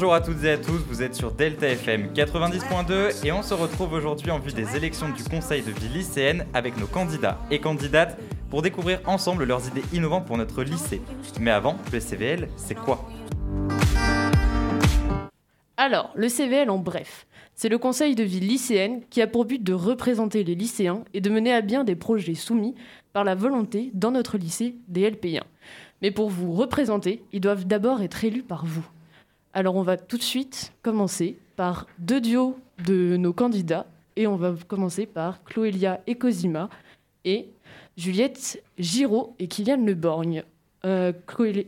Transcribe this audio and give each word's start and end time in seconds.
Bonjour 0.00 0.14
à 0.14 0.20
toutes 0.20 0.44
et 0.44 0.50
à 0.52 0.58
tous, 0.58 0.78
vous 0.88 1.02
êtes 1.02 1.16
sur 1.16 1.32
Delta 1.32 1.66
FM 1.66 2.12
90.2 2.12 3.26
et 3.26 3.32
on 3.32 3.42
se 3.42 3.52
retrouve 3.52 3.94
aujourd'hui 3.94 4.30
en 4.30 4.38
vue 4.38 4.52
des 4.52 4.76
élections 4.76 5.08
du 5.08 5.24
Conseil 5.24 5.60
de 5.62 5.72
vie 5.72 5.88
lycéenne 5.88 6.46
avec 6.54 6.76
nos 6.76 6.86
candidats 6.86 7.36
et 7.50 7.58
candidates 7.58 8.16
pour 8.48 8.62
découvrir 8.62 9.00
ensemble 9.06 9.42
leurs 9.42 9.66
idées 9.66 9.82
innovantes 9.92 10.24
pour 10.24 10.38
notre 10.38 10.62
lycée. 10.62 11.00
Mais 11.40 11.50
avant, 11.50 11.76
le 11.92 11.98
CVL, 11.98 12.48
c'est 12.54 12.76
quoi? 12.76 13.08
Alors, 15.76 16.12
le 16.14 16.28
CVL 16.28 16.70
en 16.70 16.78
bref, 16.78 17.26
c'est 17.56 17.68
le 17.68 17.78
Conseil 17.78 18.14
de 18.14 18.22
vie 18.22 18.38
lycéenne 18.38 19.00
qui 19.10 19.20
a 19.20 19.26
pour 19.26 19.46
but 19.46 19.60
de 19.60 19.72
représenter 19.72 20.44
les 20.44 20.54
lycéens 20.54 21.02
et 21.12 21.20
de 21.20 21.28
mener 21.28 21.52
à 21.52 21.60
bien 21.60 21.82
des 21.82 21.96
projets 21.96 22.36
soumis 22.36 22.76
par 23.12 23.24
la 23.24 23.34
volonté 23.34 23.90
dans 23.94 24.12
notre 24.12 24.38
lycée 24.38 24.76
des 24.86 25.10
LP1. 25.10 25.42
Mais 26.02 26.12
pour 26.12 26.30
vous 26.30 26.52
représenter, 26.52 27.24
ils 27.32 27.40
doivent 27.40 27.66
d'abord 27.66 28.00
être 28.00 28.24
élus 28.24 28.44
par 28.44 28.64
vous. 28.64 28.86
Alors 29.54 29.76
on 29.76 29.82
va 29.82 29.96
tout 29.96 30.18
de 30.18 30.22
suite 30.22 30.72
commencer 30.82 31.38
par 31.56 31.86
deux 31.98 32.20
duos 32.20 32.58
de 32.86 33.16
nos 33.16 33.32
candidats 33.32 33.86
et 34.16 34.26
on 34.26 34.36
va 34.36 34.54
commencer 34.66 35.06
par 35.06 35.42
Chloélia 35.44 36.00
et 36.06 36.16
Cosima 36.16 36.68
et 37.24 37.48
Juliette 37.96 38.62
Giraud 38.78 39.34
et 39.38 39.48
Kylian 39.48 39.84
Leborgne. 39.84 40.44
Euh, 40.84 41.12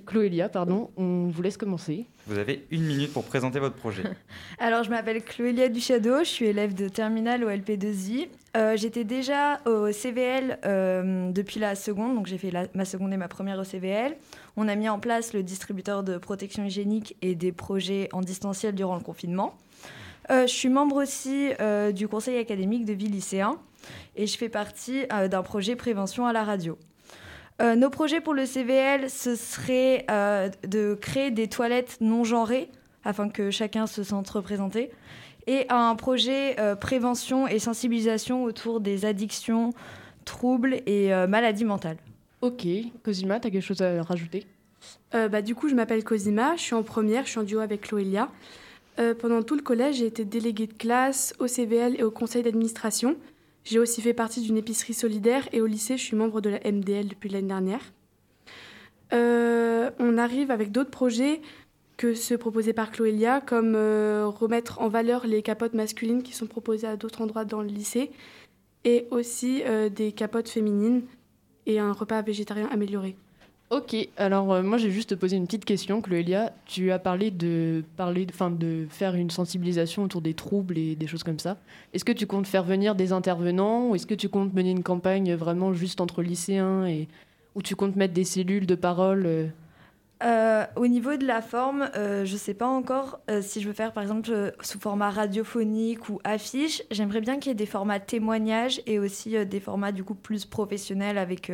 Chloélia, 0.07 0.49
pardon, 0.49 0.91
on 0.97 1.29
vous 1.29 1.43
laisse 1.43 1.57
commencer. 1.57 2.07
Vous 2.27 2.39
avez 2.39 2.67
une 2.71 2.85
minute 2.85 3.13
pour 3.13 3.25
présenter 3.25 3.59
votre 3.59 3.77
projet. 3.77 4.03
Alors, 4.59 4.85
je 4.85 4.91
m'appelle 4.91 5.23
Chloélia 5.23 5.69
Duchado, 5.69 6.19
je 6.21 6.29
suis 6.29 6.47
élève 6.47 6.75
de 6.75 6.89
terminale 6.89 7.45
au 7.45 7.49
LP2I. 7.49 8.29
Euh, 8.57 8.77
j'étais 8.77 9.05
déjà 9.05 9.61
au 9.65 9.91
CVL 9.91 10.59
euh, 10.65 11.31
depuis 11.31 11.61
la 11.61 11.75
seconde, 11.75 12.17
donc 12.17 12.27
j'ai 12.27 12.39
fait 12.39 12.53
ma 12.75 12.85
seconde 12.85 13.13
et 13.13 13.17
ma 13.17 13.29
première 13.29 13.59
au 13.59 13.65
CVL. 13.65 14.17
On 14.57 14.69
a 14.69 14.75
mis 14.75 14.89
en 14.89 14.99
place 14.99 15.33
le 15.33 15.43
distributeur 15.43 16.03
de 16.03 16.19
protection 16.19 16.65
hygiénique 16.65 17.17
et 17.23 17.35
des 17.35 17.53
projets 17.53 18.09
en 18.13 18.21
distanciel 18.21 18.75
durant 18.75 18.97
le 18.97 19.03
confinement. 19.03 19.57
je 20.29 20.47
suis 20.47 20.69
membre 20.69 21.03
aussi 21.03 21.51
du 21.95 22.09
conseil 22.09 22.39
académique 22.39 22.85
de 22.85 22.93
vie 22.93 23.09
lycéen 23.09 23.57
et 24.17 24.27
je 24.27 24.37
fais 24.37 24.49
partie 24.49 25.07
d'un 25.07 25.43
projet 25.43 25.77
prévention 25.77 26.27
à 26.27 26.33
la 26.33 26.45
radio. 26.45 26.77
Euh, 27.61 27.77
nos 27.77 27.91
projets 27.91 28.21
pour 28.21 28.33
le 28.33 28.47
CVL, 28.47 29.11
ce 29.11 29.37
serait 29.37 30.07
euh, 30.11 30.49
de 30.67 30.95
créer 30.95 31.31
des 31.31 31.49
toilettes 31.49 31.99
non 32.01 32.25
genrées 32.25 32.71
afin 33.05 33.29
que 33.29 33.51
chacun 33.51 33.87
se 33.87 34.03
sente 34.03 34.29
représenté 34.31 34.91
et 35.47 35.67
un 35.69 35.95
projet 35.95 36.59
euh, 36.59 36.75
prévention 36.75 37.47
et 37.47 37.59
sensibilisation 37.59 38.45
autour 38.45 38.81
des 38.81 39.05
addictions, 39.05 39.73
troubles 40.25 40.81
et 40.87 41.11
maladies 41.29 41.65
mentales. 41.65 41.97
Ok, 42.41 42.67
Cosima, 43.03 43.41
tu 43.41 43.49
as 43.49 43.51
quelque 43.51 43.63
chose 43.63 43.83
à 43.83 44.03
rajouter? 44.03 44.47
Bah, 45.13 45.43
Du 45.43 45.55
coup, 45.55 45.69
je 45.69 45.75
m'appelle 45.75 46.05
Cosima, 46.05 46.57
je 46.57 46.63
suis 46.63 46.75
en 46.75 46.83
première, 46.83 47.25
je 47.25 47.31
suis 47.31 47.41
en 47.41 47.43
duo 47.43 47.61
avec 47.61 47.83
Chloélia. 47.83 48.29
pendant 49.19 49.43
tout 49.43 49.57
le 49.57 49.63
collège, 49.63 49.97
j'ai 49.97 50.07
été 50.07 50.25
déléguée 50.25 50.67
de 50.67 50.75
classe 50.75 51.35
au 51.39 51.47
CVL 51.47 51.97
et 51.99 52.03
au 52.03 52.11
conseil 52.11 52.43
d'administration. 52.43 53.17
J'ai 53.65 53.79
aussi 53.79 54.01
fait 54.01 54.15
partie 54.15 54.41
d'une 54.41 54.57
épicerie 54.57 54.95
solidaire 54.95 55.49
et 55.53 55.61
au 55.61 55.67
lycée, 55.67 55.97
je 55.97 56.03
suis 56.03 56.17
membre 56.17 56.41
de 56.41 56.51
la 56.51 56.61
MDL 56.61 57.09
depuis 57.09 57.29
l'année 57.29 57.49
dernière. 57.49 57.93
Euh, 59.13 59.91
on 59.99 60.19
arrive 60.19 60.51
avec 60.51 60.73
d'autres 60.73 60.91
projets 60.91 61.41
que 61.97 62.15
ceux 62.15 62.39
proposés 62.39 62.73
par 62.73 62.91
Chloélia, 62.91 63.41
comme 63.41 63.75
euh, 63.75 64.27
remettre 64.27 64.81
en 64.81 64.89
valeur 64.89 65.27
les 65.27 65.43
capotes 65.43 65.75
masculines 65.75 66.23
qui 66.23 66.33
sont 66.33 66.47
proposées 66.47 66.87
à 66.87 66.97
d'autres 66.97 67.21
endroits 67.21 67.45
dans 67.45 67.61
le 67.61 67.69
lycée, 67.69 68.11
et 68.85 69.07
aussi 69.11 69.63
euh, 69.67 69.91
des 69.91 70.13
capotes 70.13 70.49
féminines 70.49 71.03
et 71.67 71.79
un 71.79 71.93
repas 71.93 72.23
végétarien 72.23 72.69
amélioré. 72.73 73.17
Ok, 73.71 73.95
alors 74.17 74.53
euh, 74.53 74.63
moi 74.65 74.79
j'ai 74.79 74.91
juste 74.91 75.15
posé 75.15 75.37
une 75.37 75.47
petite 75.47 75.65
question, 75.65 76.03
Chloélia. 76.03 76.53
Tu 76.67 76.91
as 76.91 76.99
parlé 76.99 77.31
de 77.31 77.85
parler, 77.97 78.27
de, 78.27 78.57
de 78.57 78.87
faire 78.91 79.15
une 79.15 79.31
sensibilisation 79.31 80.03
autour 80.03 80.23
des 80.23 80.35
troubles 80.35 80.77
et 80.77 80.97
des 80.97 81.07
choses 81.07 81.23
comme 81.23 81.39
ça. 81.39 81.57
Est-ce 81.95 82.05
que 82.05 82.11
tu 82.11 82.27
comptes 82.27 82.49
faire 82.49 82.65
venir 82.65 82.97
des 82.97 83.13
intervenants 83.13 83.91
ou 83.91 83.95
est-ce 83.95 84.09
que 84.09 84.15
tu 84.15 84.29
comptes 84.29 84.53
mener 84.55 84.73
une 84.73 84.83
campagne 84.83 85.35
vraiment 85.35 85.73
juste 85.73 86.01
entre 86.01 86.21
lycéens 86.21 86.85
et 86.87 87.07
où 87.55 87.63
tu 87.63 87.77
comptes 87.77 87.95
mettre 87.95 88.13
des 88.13 88.25
cellules 88.25 88.67
de 88.67 88.75
parole 88.75 89.27
euh? 89.27 89.47
Euh, 90.25 90.67
au 90.75 90.89
niveau 90.89 91.17
de 91.17 91.25
la 91.25 91.41
forme, 91.41 91.89
je 91.95 92.31
ne 92.31 92.39
sais 92.39 92.55
pas 92.55 92.67
encore 92.67 93.21
si 93.41 93.63
je 93.63 93.69
veux 93.69 93.73
faire 93.73 93.93
par 93.93 94.03
exemple 94.03 94.53
sous 94.61 94.81
format 94.81 95.11
radiophonique 95.11 96.09
ou 96.09 96.19
affiche. 96.25 96.83
J'aimerais 96.91 97.21
bien 97.21 97.39
qu'il 97.39 97.51
y 97.51 97.53
ait 97.53 97.55
des 97.55 97.67
formats 97.67 98.01
témoignages 98.01 98.83
et 98.87 98.99
aussi 98.99 99.47
des 99.47 99.61
formats 99.61 99.93
du 99.93 100.03
coup 100.03 100.17
plus 100.17 100.45
professionnels 100.45 101.17
avec 101.17 101.51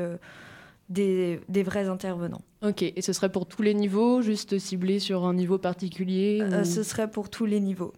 des, 0.88 1.40
vrais 1.64 1.88
intervenants. 1.88 2.42
Ok, 2.62 2.82
et 2.82 3.02
ce 3.02 3.12
serait 3.12 3.30
pour 3.30 3.46
tous 3.46 3.62
les 3.62 3.74
niveaux, 3.74 4.22
juste 4.22 4.58
ciblé 4.58 4.98
sur 4.98 5.24
un 5.24 5.34
niveau 5.34 5.58
particulier 5.58 6.40
euh, 6.42 6.64
Ce 6.64 6.82
serait 6.82 7.10
pour 7.10 7.30
tous 7.30 7.46
les 7.46 7.60
niveaux. 7.60 7.92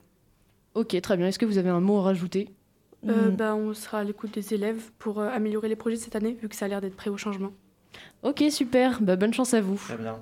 Ok, 0.75 1.01
très 1.01 1.17
bien. 1.17 1.27
Est-ce 1.27 1.39
que 1.39 1.47
vous 1.47 1.59
avez 1.59 1.71
un 1.71 1.81
mot 1.81 1.99
à 1.99 2.03
rajouter? 2.03 2.49
Euh, 3.07 3.31
mm. 3.31 3.37
bah, 3.37 3.55
On 3.55 3.75
sera 3.75 4.01
à 4.01 4.05
l'écoute 4.05 4.35
des 4.35 4.55
élèves 4.55 4.91
pour 4.99 5.21
euh, 5.21 5.29
améliorer 5.29 5.69
les 5.69 5.77
projets 5.77 5.97
cette 5.97 6.17
année, 6.17 6.37
vu 6.41 6.49
que 6.49 6.57
ça 6.57 6.65
a 6.67 6.69
l'air 6.69 6.81
d'être 6.81 6.97
prêt 6.97 7.11
au 7.11 7.17
changement. 7.17 7.53
Ok, 8.23 8.45
super. 8.51 9.01
Bah, 9.01 9.17
bonne 9.17 9.35
chance 9.35 9.55
à 9.55 9.61
vous. 9.61 9.77
Très 9.77 9.97
bien. 9.97 10.19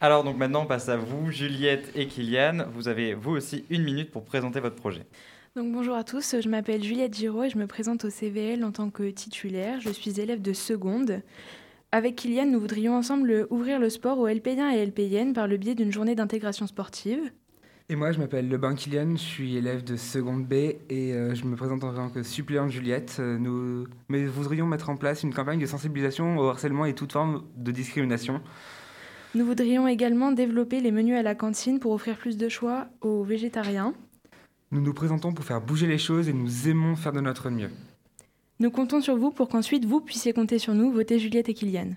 Alors 0.00 0.22
donc 0.22 0.36
maintenant 0.36 0.64
on 0.64 0.66
passe 0.66 0.90
à 0.90 0.98
vous, 0.98 1.30
Juliette 1.30 1.90
et 1.94 2.06
Kylian. 2.06 2.66
Vous 2.74 2.88
avez 2.88 3.14
vous 3.14 3.30
aussi 3.30 3.64
une 3.70 3.82
minute 3.82 4.10
pour 4.10 4.22
présenter 4.22 4.60
votre 4.60 4.76
projet 4.76 5.06
bonjour 5.62 5.94
à 5.94 6.02
tous, 6.02 6.34
je 6.40 6.48
m'appelle 6.48 6.82
Juliette 6.82 7.14
Giraud 7.14 7.44
et 7.44 7.50
je 7.50 7.58
me 7.58 7.68
présente 7.68 8.04
au 8.04 8.10
CVL 8.10 8.64
en 8.64 8.72
tant 8.72 8.90
que 8.90 9.08
titulaire. 9.10 9.80
Je 9.80 9.90
suis 9.90 10.18
élève 10.20 10.42
de 10.42 10.52
seconde. 10.52 11.22
Avec 11.92 12.16
Kylian, 12.16 12.46
nous 12.46 12.58
voudrions 12.58 12.96
ensemble 12.96 13.46
ouvrir 13.50 13.78
le 13.78 13.88
sport 13.88 14.18
aux 14.18 14.26
LP1 14.26 14.72
et 14.72 14.84
LPN 14.84 15.32
par 15.32 15.46
le 15.46 15.56
biais 15.56 15.76
d'une 15.76 15.92
journée 15.92 16.16
d'intégration 16.16 16.66
sportive. 16.66 17.20
Et 17.88 17.94
moi, 17.94 18.10
je 18.10 18.18
m'appelle 18.18 18.48
Lebin 18.48 18.74
Kylian, 18.74 19.12
je 19.12 19.22
suis 19.22 19.56
élève 19.56 19.84
de 19.84 19.94
seconde 19.94 20.44
B 20.44 20.54
et 20.54 21.12
euh, 21.12 21.34
je 21.34 21.44
me 21.44 21.54
présente 21.54 21.84
en 21.84 21.94
tant 21.94 22.08
que 22.08 22.24
suppléant 22.24 22.66
de 22.66 22.72
Juliette. 22.72 23.18
Euh, 23.20 23.38
nous 23.38 23.86
voudrions 24.08 24.66
mettre 24.66 24.90
en 24.90 24.96
place 24.96 25.22
une 25.22 25.32
campagne 25.32 25.60
de 25.60 25.66
sensibilisation 25.66 26.36
au 26.36 26.48
harcèlement 26.48 26.84
et 26.84 26.94
toute 26.94 27.12
forme 27.12 27.44
de 27.56 27.70
discrimination. 27.70 28.40
Nous 29.36 29.44
voudrions 29.44 29.86
également 29.86 30.32
développer 30.32 30.80
les 30.80 30.90
menus 30.90 31.16
à 31.16 31.22
la 31.22 31.36
cantine 31.36 31.78
pour 31.78 31.92
offrir 31.92 32.16
plus 32.16 32.36
de 32.36 32.48
choix 32.48 32.88
aux 33.02 33.22
végétariens. 33.22 33.94
Nous 34.74 34.80
nous 34.80 34.92
présentons 34.92 35.32
pour 35.32 35.44
faire 35.44 35.60
bouger 35.60 35.86
les 35.86 35.98
choses 35.98 36.28
et 36.28 36.32
nous 36.32 36.68
aimons 36.68 36.96
faire 36.96 37.12
de 37.12 37.20
notre 37.20 37.48
mieux. 37.48 37.70
Nous 38.58 38.72
comptons 38.72 39.00
sur 39.00 39.16
vous 39.16 39.30
pour 39.30 39.48
qu'ensuite 39.48 39.84
vous 39.84 40.00
puissiez 40.00 40.32
compter 40.32 40.58
sur 40.58 40.74
nous, 40.74 40.90
voter 40.90 41.20
Juliette 41.20 41.48
et 41.48 41.54
Kylian. 41.54 41.90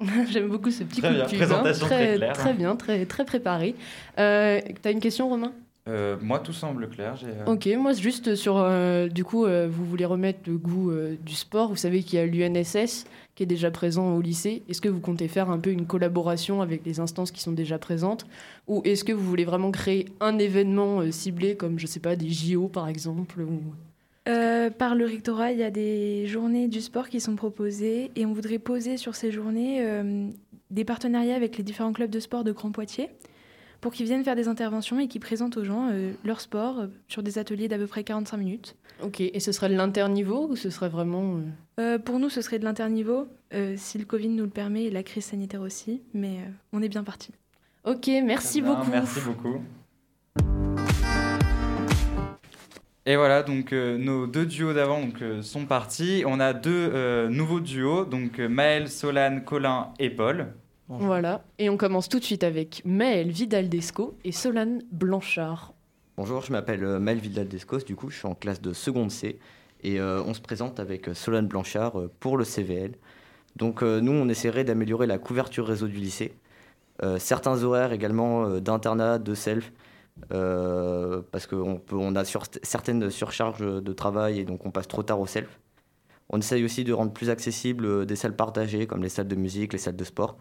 J'aime 0.30 0.48
beaucoup 0.48 0.70
ce 0.70 0.84
petit 0.84 1.02
très 1.02 1.10
coup 1.10 1.14
bien, 1.16 1.24
de 1.24 1.28
pub. 1.28 1.38
Présentation 1.38 1.86
très, 1.86 2.16
très, 2.16 2.32
très, 2.32 2.54
bien, 2.54 2.76
très, 2.76 3.04
très 3.04 3.26
préparé. 3.26 3.74
Euh, 4.18 4.58
tu 4.80 4.88
as 4.88 4.90
une 4.90 5.00
question, 5.00 5.28
Romain? 5.28 5.52
Euh, 5.86 6.16
moi, 6.22 6.38
tout 6.38 6.54
semble 6.54 6.88
clair. 6.88 7.14
Euh, 7.24 7.44
ok, 7.52 7.68
moi, 7.78 7.92
juste 7.92 8.34
sur. 8.36 8.56
Euh, 8.56 9.08
du 9.08 9.24
coup, 9.24 9.46
vous 9.46 9.84
voulez 9.84 10.06
remettre 10.06 10.40
le 10.46 10.56
goût 10.56 10.90
du 11.24 11.34
sport. 11.34 11.68
Vous 11.68 11.76
savez 11.76 12.02
qu'il 12.02 12.18
y 12.18 12.22
a 12.22 12.26
l'UNSS 12.26 13.04
est 13.42 13.46
déjà 13.46 13.70
présent 13.70 14.14
au 14.14 14.20
lycée. 14.20 14.62
Est-ce 14.68 14.80
que 14.80 14.88
vous 14.88 15.00
comptez 15.00 15.28
faire 15.28 15.50
un 15.50 15.58
peu 15.58 15.70
une 15.70 15.86
collaboration 15.86 16.62
avec 16.62 16.84
les 16.84 17.00
instances 17.00 17.30
qui 17.30 17.40
sont 17.40 17.52
déjà 17.52 17.78
présentes 17.78 18.26
Ou 18.66 18.82
est-ce 18.84 19.04
que 19.04 19.12
vous 19.12 19.24
voulez 19.24 19.44
vraiment 19.44 19.70
créer 19.70 20.06
un 20.20 20.38
événement 20.38 21.10
ciblé, 21.10 21.56
comme, 21.56 21.78
je 21.78 21.86
sais 21.86 22.00
pas, 22.00 22.16
des 22.16 22.30
JO 22.30 22.68
par 22.68 22.88
exemple 22.88 23.40
ou... 23.40 23.60
par 24.24 24.94
le 24.94 25.04
rectorat, 25.04 25.52
il 25.52 25.58
y 25.58 25.62
a 25.62 25.70
des 25.70 26.26
journées 26.26 26.68
du 26.68 26.80
sport 26.80 27.08
qui 27.08 27.20
sont 27.20 27.36
proposées 27.36 28.10
et 28.16 28.26
on 28.26 28.32
voudrait 28.32 28.58
poser 28.58 28.96
sur 28.96 29.14
ces 29.14 29.30
journées 29.30 29.82
des 30.70 30.84
partenariats 30.84 31.36
avec 31.36 31.56
les 31.56 31.64
différents 31.64 31.92
clubs 31.92 32.10
de 32.10 32.20
sport 32.20 32.44
de 32.44 32.52
Grand 32.52 32.70
Poitiers 32.70 33.10
pour 33.80 33.92
qu'ils 33.92 34.06
viennent 34.06 34.24
faire 34.24 34.36
des 34.36 34.48
interventions 34.48 34.98
et 34.98 35.08
qu'ils 35.08 35.20
présentent 35.20 35.56
aux 35.56 35.64
gens 35.64 35.88
euh, 35.90 36.12
leur 36.24 36.40
sport 36.40 36.80
euh, 36.80 36.86
sur 37.06 37.22
des 37.22 37.38
ateliers 37.38 37.68
d'à 37.68 37.78
peu 37.78 37.86
près 37.86 38.02
45 38.02 38.36
minutes. 38.36 38.76
Ok, 39.02 39.20
et 39.20 39.40
ce 39.40 39.52
serait 39.52 39.68
de 39.68 39.74
l'interniveau 39.74 40.48
ou 40.48 40.56
ce 40.56 40.70
serait 40.70 40.88
vraiment... 40.88 41.40
Euh, 41.78 41.98
pour 41.98 42.18
nous, 42.18 42.28
ce 42.28 42.42
serait 42.42 42.58
de 42.58 42.64
l'interniveau, 42.64 43.28
si 43.76 43.98
le 43.98 44.04
Covid 44.04 44.28
nous 44.28 44.44
le 44.44 44.50
permet 44.50 44.84
et 44.84 44.90
la 44.90 45.02
crise 45.02 45.26
sanitaire 45.26 45.60
aussi, 45.60 46.02
mais 46.14 46.38
on 46.72 46.82
est 46.82 46.88
bien 46.88 47.04
parti. 47.04 47.32
Ok, 47.84 48.08
merci 48.24 48.60
beaucoup. 48.60 48.90
Merci 48.90 49.20
beaucoup. 49.20 49.60
Et 53.06 53.16
voilà, 53.16 53.42
donc 53.42 53.72
nos 53.72 54.26
deux 54.26 54.44
duos 54.44 54.74
d'avant 54.74 55.00
donc, 55.00 55.22
sont 55.42 55.64
partis. 55.64 56.24
On 56.26 56.40
a 56.40 56.52
deux 56.52 57.28
nouveaux 57.28 57.60
duos, 57.60 58.04
donc 58.04 58.38
Maël, 58.38 58.88
Solane, 58.88 59.44
Colin 59.44 59.92
et 59.98 60.10
Paul. 60.10 60.48
Voilà, 60.88 61.44
et 61.58 61.70
on 61.70 61.76
commence 61.76 62.08
tout 62.08 62.18
de 62.18 62.24
suite 62.24 62.42
avec 62.42 62.82
Maël 62.84 63.30
Vidal-Desco 63.30 64.18
et 64.24 64.32
Solane 64.32 64.82
Blanchard. 64.90 65.72
Bonjour, 66.18 66.42
je 66.42 66.50
m'appelle 66.50 66.82
euh, 66.82 66.98
Maël 66.98 67.18
Vidal-Descos, 67.18 67.84
du 67.84 67.94
coup 67.94 68.10
je 68.10 68.16
suis 68.18 68.26
en 68.26 68.34
classe 68.34 68.60
de 68.60 68.72
seconde 68.72 69.12
C 69.12 69.38
et 69.84 70.00
euh, 70.00 70.20
on 70.26 70.34
se 70.34 70.40
présente 70.40 70.80
avec 70.80 71.06
euh, 71.06 71.14
Solane 71.14 71.46
Blanchard 71.46 71.92
pour 72.18 72.36
le 72.36 72.42
CVL. 72.42 72.96
Donc 73.54 73.82
nous 73.82 74.10
on 74.10 74.28
essaierait 74.28 74.64
d'améliorer 74.64 75.06
la 75.06 75.18
couverture 75.18 75.64
réseau 75.64 75.86
du 75.86 75.98
lycée, 75.98 76.34
certains 77.18 77.62
horaires 77.62 77.92
également 77.92 78.58
d'internat, 78.60 79.18
de 79.18 79.34
self, 79.34 79.72
parce 80.30 81.46
qu'on 81.46 81.80
on 81.92 82.16
a 82.16 82.24
certaines 82.24 83.10
surcharges 83.10 83.60
de 83.60 83.92
travail 83.92 84.40
et 84.40 84.44
donc 84.44 84.66
on 84.66 84.70
passe 84.70 84.88
trop 84.88 85.04
tard 85.04 85.20
au 85.20 85.26
self. 85.26 85.60
On 86.30 86.38
essaye 86.38 86.64
aussi 86.64 86.84
de 86.84 86.92
rendre 86.92 87.12
plus 87.12 87.30
accessibles 87.30 88.06
des 88.06 88.16
salles 88.16 88.36
partagées 88.36 88.86
comme 88.86 89.02
les 89.02 89.08
salles 89.08 89.28
de 89.28 89.36
musique, 89.36 89.72
les 89.72 89.78
salles 89.78 89.96
de 89.96 90.04
sport, 90.04 90.36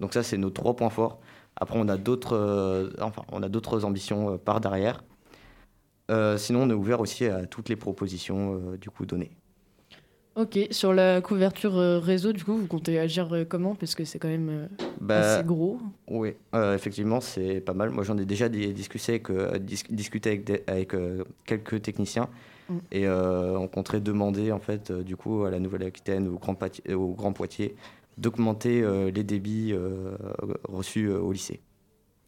donc 0.00 0.14
ça, 0.14 0.22
c'est 0.22 0.38
nos 0.38 0.50
trois 0.50 0.74
points 0.74 0.90
forts. 0.90 1.20
Après, 1.60 1.78
on 1.78 1.88
a 1.88 1.96
d'autres 1.96 2.90
enfin, 3.00 3.22
on 3.30 3.42
a 3.42 3.48
d'autres 3.48 3.84
ambitions 3.84 4.38
par 4.38 4.60
derrière. 4.60 5.04
sinon, 6.36 6.62
on 6.62 6.70
est 6.70 6.74
ouvert 6.74 7.00
aussi 7.00 7.26
à 7.26 7.46
toutes 7.46 7.68
les 7.68 7.76
propositions 7.76 8.76
du 8.80 8.90
coup 8.90 9.06
données. 9.06 9.30
Ok, 10.36 10.58
sur 10.70 10.94
la 10.94 11.20
couverture 11.20 11.76
euh, 11.76 11.98
réseau, 11.98 12.32
du 12.32 12.44
coup, 12.44 12.56
vous 12.56 12.66
comptez 12.68 13.00
agir 13.00 13.34
euh, 13.34 13.44
comment? 13.44 13.74
Parce 13.74 13.96
que 13.96 14.04
c'est 14.04 14.20
quand 14.20 14.28
même 14.28 14.48
euh, 14.48 14.66
bah, 15.00 15.34
assez 15.34 15.44
gros. 15.44 15.78
Oui, 16.08 16.34
effectivement, 16.54 17.20
c'est 17.20 17.60
pas 17.60 17.74
mal. 17.74 17.90
Moi, 17.90 18.04
j'en 18.04 18.16
ai 18.16 18.24
déjà 18.24 18.48
discuté 18.48 19.14
avec, 19.14 19.64
discuté 19.64 20.42
avec, 20.66 20.94
quelques 21.44 21.82
techniciens. 21.82 22.28
Mm. 22.68 22.78
Et 22.92 23.08
on 23.08 23.66
compterait 23.66 24.00
demander, 24.00 24.52
en 24.52 24.60
fait, 24.60 24.92
du 24.92 25.16
coup, 25.16 25.44
à 25.44 25.50
la 25.50 25.58
Nouvelle-Aquitaine 25.58 26.28
ou 26.28 26.36
au 26.36 26.94
au 26.94 27.14
Grand 27.14 27.32
Poitiers 27.32 27.74
d'augmenter 28.18 28.82
les 29.12 29.24
débits 29.24 29.74
reçus 30.64 31.08
au 31.08 31.32
lycée. 31.32 31.60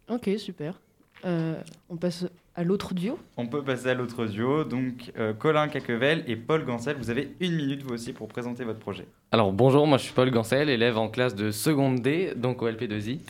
Ok, 0.09 0.31
super. 0.39 0.81
on 1.25 1.97
passe 1.99 2.27
à 2.55 2.65
l'autre 2.65 2.95
duo? 2.95 3.19
On 3.37 3.47
peut 3.47 3.63
passer 3.63 3.89
à 3.89 3.95
l'autre 3.95 4.27
duo. 4.27 4.65
Donc, 4.65 5.13
euh, 5.19 5.33
Colin 5.33 5.69
Caquevel 5.69 6.25
et 6.27 6.37
Paul 6.37 6.65
Gancel, 6.65 6.97
vous 6.97 7.11
avez 7.11 7.35
une 7.41 7.57
minute 7.57 7.83
vous 7.83 7.95
aussi 7.95 8.13
pour 8.13 8.29
présenter 8.29 8.65
votre 8.65 8.79
projet. 8.79 9.07
Alors, 9.31 9.53
bonjour, 9.53 9.87
moi 9.87 9.99
je 9.99 10.05
suis 10.05 10.13
Paul 10.13 10.31
Gancel, 10.31 10.69
élève 10.69 10.99
en 10.99 11.09
classe 11.09 11.35
de 11.35 11.51
seconde 11.51 12.01
D, 12.01 12.35
donc 12.37 12.63
au 12.63 12.69
LP2I. 12.69 13.21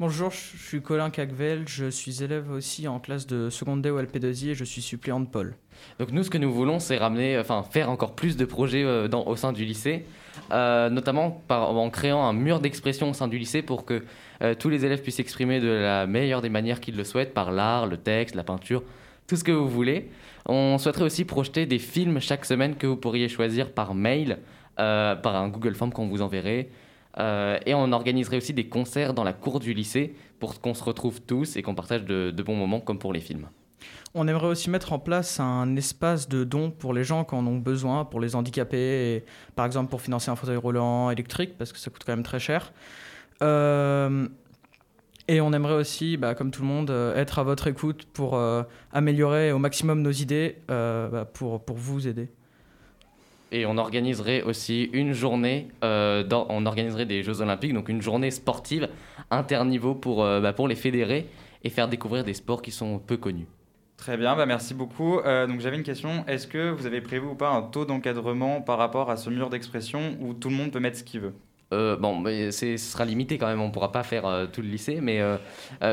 Bonjour, 0.00 0.30
je 0.30 0.56
suis 0.56 0.80
Colin 0.80 1.10
Caquevel, 1.10 1.68
je 1.68 1.90
suis 1.90 2.24
élève 2.24 2.50
aussi 2.50 2.88
en 2.88 2.98
classe 2.98 3.26
de 3.26 3.50
seconde 3.50 3.82
D 3.82 3.90
au 3.90 4.00
LP2I 4.00 4.48
et 4.48 4.54
je 4.54 4.64
suis 4.64 4.80
suppléant 4.80 5.20
de 5.20 5.26
Paul. 5.26 5.54
Donc, 5.98 6.12
nous, 6.12 6.24
ce 6.24 6.30
que 6.30 6.38
nous 6.38 6.50
voulons, 6.50 6.78
c'est 6.78 6.96
ramener, 6.96 7.38
enfin, 7.38 7.62
faire 7.62 7.90
encore 7.90 8.14
plus 8.14 8.38
de 8.38 8.46
projets 8.46 8.82
euh, 8.84 9.06
au 9.08 9.36
sein 9.36 9.52
du 9.52 9.66
lycée, 9.66 10.06
euh, 10.50 10.88
notamment 10.88 11.42
en 11.50 11.90
créant 11.90 12.24
un 12.24 12.32
mur 12.32 12.60
d'expression 12.60 13.10
au 13.10 13.12
sein 13.12 13.28
du 13.28 13.36
lycée 13.36 13.60
pour 13.60 13.84
que 13.84 14.02
euh, 14.42 14.54
tous 14.58 14.70
les 14.70 14.86
élèves 14.86 15.02
puissent 15.02 15.16
s'exprimer 15.16 15.60
de 15.60 15.68
la 15.68 16.06
meilleure 16.06 16.40
des 16.40 16.48
manières 16.48 16.80
qu'ils 16.80 16.96
le 16.96 17.04
souhaitent, 17.04 17.34
par 17.34 17.52
l'art, 17.52 17.86
le 17.86 17.98
texte, 17.98 18.34
la 18.34 18.44
peinture, 18.44 18.82
tout 19.26 19.36
ce 19.36 19.44
que 19.44 19.52
vous 19.52 19.68
voulez. 19.68 20.08
On 20.46 20.78
souhaiterait 20.78 21.04
aussi 21.04 21.26
projeter 21.26 21.66
des 21.66 21.78
films 21.78 22.18
chaque 22.18 22.46
semaine 22.46 22.76
que 22.76 22.86
vous 22.86 22.96
pourriez 22.96 23.28
choisir 23.28 23.70
par 23.70 23.94
mail, 23.94 24.38
par 24.76 25.36
un 25.36 25.48
Google 25.48 25.74
Form 25.74 25.92
qu'on 25.92 26.08
vous 26.08 26.22
enverrait. 26.22 26.70
Euh, 27.18 27.58
et 27.66 27.74
on 27.74 27.92
organiserait 27.92 28.38
aussi 28.38 28.54
des 28.54 28.68
concerts 28.68 29.14
dans 29.14 29.24
la 29.24 29.32
cour 29.32 29.60
du 29.60 29.74
lycée 29.74 30.14
pour 30.38 30.60
qu'on 30.60 30.74
se 30.74 30.82
retrouve 30.82 31.20
tous 31.20 31.56
et 31.56 31.62
qu'on 31.62 31.74
partage 31.74 32.04
de, 32.04 32.42
bons 32.42 32.56
moments 32.56 32.80
comme 32.80 32.98
pour 32.98 33.12
les 33.12 33.20
films. 33.20 33.48
On 34.14 34.28
aimerait 34.28 34.46
aussi 34.46 34.70
mettre 34.70 34.92
en 34.92 34.98
place 34.98 35.40
un 35.40 35.74
espace 35.76 36.28
de 36.28 36.44
dons 36.44 36.70
pour 36.70 36.92
les 36.92 37.04
gens 37.04 37.24
qui 37.24 37.34
en 37.34 37.46
ont 37.46 37.56
besoin, 37.56 38.04
pour 38.04 38.20
les 38.20 38.36
handicapés, 38.36 39.24
par 39.56 39.66
exemple 39.66 39.90
pour 39.90 40.02
financer 40.02 40.30
un 40.30 40.36
fauteuil 40.36 40.56
roulant 40.56 41.10
électrique, 41.10 41.56
parce 41.56 41.72
que 41.72 41.78
ça 41.78 41.90
coûte 41.90 42.02
quand 42.04 42.12
même 42.12 42.22
très 42.22 42.38
cher. 42.38 42.72
Euh, 43.42 44.28
et 45.28 45.40
on 45.40 45.52
aimerait 45.52 45.74
aussi, 45.74 46.16
bah, 46.16 46.34
comme 46.34 46.50
tout 46.50 46.62
le 46.62 46.68
monde, 46.68 46.90
euh, 46.90 47.16
être 47.16 47.38
à 47.38 47.42
votre 47.42 47.66
écoute 47.68 48.06
pour 48.12 48.38
améliorer 48.92 49.52
au 49.52 49.58
maximum 49.58 50.02
nos 50.02 50.10
idées 50.10 50.56
bah, 50.68 51.26
pour 51.32 51.62
vous 51.68 52.06
aider. 52.06 52.28
Et 53.52 53.66
on 53.66 53.76
organiserait 53.76 54.42
aussi 54.42 54.90
une 54.92 55.12
journée, 55.12 55.68
dans, 55.82 56.46
on 56.48 56.66
organiserait 56.66 57.06
des 57.06 57.22
Jeux 57.22 57.40
Olympiques, 57.40 57.74
donc 57.74 57.88
une 57.88 58.02
journée 58.02 58.30
sportive 58.30 58.88
interniveau 59.30 59.94
pour, 59.94 60.24
bah, 60.24 60.52
pour 60.52 60.68
les 60.68 60.74
fédérer 60.74 61.28
et 61.62 61.70
faire 61.70 61.86
découvrir 61.86 62.24
des 62.24 62.34
sports 62.34 62.62
qui 62.62 62.70
sont 62.70 62.98
peu 62.98 63.16
connus. 63.16 63.46
Très 63.98 64.16
bien, 64.16 64.34
bah 64.34 64.46
merci 64.46 64.74
beaucoup. 64.74 65.20
donc 65.22 65.60
j'avais 65.60 65.76
une 65.76 65.82
question. 65.82 66.24
Est-ce 66.26 66.46
que 66.46 66.70
vous 66.70 66.86
avez 66.86 67.00
prévu 67.02 67.26
ou 67.26 67.34
pas 67.34 67.50
un 67.50 67.62
taux 67.62 67.84
d'encadrement 67.84 68.62
par 68.62 68.78
rapport 68.78 69.10
à 69.10 69.16
ce 69.16 69.30
mur 69.30 69.50
d'expression 69.50 70.16
où 70.20 70.34
tout 70.34 70.48
le 70.48 70.56
monde 70.56 70.72
peut 70.72 70.80
mettre 70.80 70.98
ce 70.98 71.04
qu'il 71.04 71.20
veut? 71.20 71.34
Euh, 71.72 71.96
bon, 71.96 72.18
mais 72.18 72.52
ce 72.52 72.76
sera 72.76 73.04
limité 73.04 73.38
quand 73.38 73.46
même, 73.46 73.60
on 73.60 73.68
ne 73.68 73.72
pourra 73.72 73.92
pas 73.92 74.02
faire 74.02 74.26
euh, 74.26 74.46
tout 74.46 74.60
le 74.60 74.68
lycée, 74.68 75.00
mais, 75.00 75.20
euh, 75.20 75.36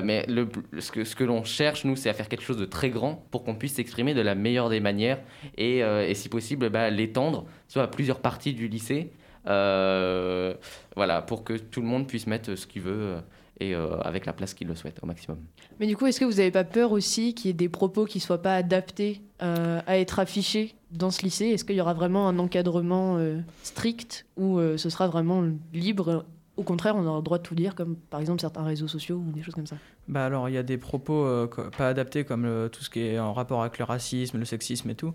mais 0.03 0.25
le, 0.27 0.47
ce 0.79 0.91
que, 0.91 1.03
ce 1.03 1.15
que 1.15 1.23
l'on 1.23 1.43
cherche, 1.43 1.85
nous, 1.85 1.95
c'est 1.95 2.09
à 2.09 2.13
faire 2.13 2.27
quelque 2.27 2.43
chose 2.43 2.57
de 2.57 2.65
très 2.65 2.89
grand 2.89 3.25
pour 3.31 3.43
qu'on 3.43 3.55
puisse 3.55 3.75
s'exprimer 3.75 4.13
de 4.13 4.21
la 4.21 4.35
meilleure 4.35 4.69
des 4.69 4.79
manières 4.79 5.19
et, 5.57 5.79
et 5.79 6.13
si 6.13 6.29
possible, 6.29 6.69
bah, 6.69 6.89
l'étendre, 6.89 7.45
soit 7.67 7.83
à 7.83 7.87
plusieurs 7.87 8.19
parties 8.19 8.53
du 8.53 8.67
lycée, 8.67 9.11
voilà, 9.45 11.21
pour 11.25 11.43
que 11.43 11.53
tout 11.53 11.81
le 11.81 11.87
monde 11.87 12.07
puisse 12.07 12.27
mettre 12.27 12.55
ce 12.55 12.67
qu'il 12.67 12.81
veut 12.81 13.17
et 13.59 13.73
avec 13.73 14.25
la 14.25 14.33
place 14.33 14.53
qu'il 14.53 14.67
le 14.67 14.75
souhaite 14.75 14.99
au 15.03 15.05
maximum. 15.05 15.37
Mais 15.79 15.87
du 15.87 15.97
coup, 15.97 16.05
est-ce 16.05 16.19
que 16.19 16.25
vous 16.25 16.35
n'avez 16.35 16.51
pas 16.51 16.63
peur 16.63 16.91
aussi 16.91 17.33
qu'il 17.33 17.47
y 17.47 17.51
ait 17.51 17.53
des 17.53 17.69
propos 17.69 18.05
qui 18.05 18.19
ne 18.19 18.21
soient 18.21 18.41
pas 18.41 18.55
adaptés 18.55 19.21
à 19.39 19.99
être 19.99 20.19
affichés 20.19 20.75
dans 20.91 21.11
ce 21.11 21.23
lycée? 21.23 21.47
Est-ce 21.47 21.65
qu'il 21.65 21.75
y 21.75 21.81
aura 21.81 21.93
vraiment 21.93 22.27
un 22.27 22.39
encadrement 22.39 23.17
euh, 23.17 23.39
strict 23.63 24.25
ou 24.37 24.57
euh, 24.57 24.77
ce 24.77 24.89
sera 24.89 25.07
vraiment 25.07 25.43
libre? 25.73 26.25
Au 26.57 26.63
contraire, 26.63 26.95
on 26.95 27.05
aura 27.05 27.17
le 27.17 27.23
droit 27.23 27.37
de 27.37 27.43
tout 27.43 27.55
lire, 27.55 27.73
comme 27.73 27.95
par 27.95 28.19
exemple 28.19 28.41
certains 28.41 28.63
réseaux 28.63 28.87
sociaux 28.87 29.15
ou 29.15 29.31
des 29.31 29.41
choses 29.41 29.55
comme 29.55 29.67
ça 29.67 29.77
bah 30.07 30.25
alors, 30.25 30.49
il 30.49 30.55
y 30.55 30.57
a 30.57 30.63
des 30.63 30.79
propos 30.79 31.23
euh, 31.23 31.47
pas 31.77 31.89
adaptés, 31.89 32.25
comme 32.25 32.69
tout 32.71 32.83
ce 32.83 32.89
qui 32.89 33.01
est 33.01 33.19
en 33.19 33.31
rapport 33.31 33.61
avec 33.61 33.77
le 33.77 33.85
racisme, 33.85 34.39
le 34.39 34.45
sexisme 34.45 34.89
et 34.89 34.95
tout, 34.95 35.13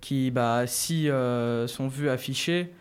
qui, 0.00 0.32
bah, 0.32 0.66
si 0.66 1.08
sont 1.66 1.88
vus 1.88 2.08
affichés, 2.08 2.72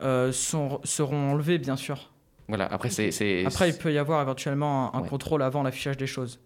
sont, 0.00 0.80
seront 0.82 1.30
enlevés, 1.30 1.58
bien 1.58 1.76
sûr. 1.76 2.10
Voilà, 2.48 2.66
après, 2.66 2.90
c'est, 2.90 3.44
Après, 3.46 3.70
il 3.70 3.76
peut 3.76 3.92
y 3.92 3.98
avoir 3.98 4.20
éventuellement 4.20 4.94
un 4.94 5.02
contrôle 5.02 5.42
avant 5.42 5.62
l'affichage 5.62 5.96
des 5.96 6.06
choses. 6.06 6.38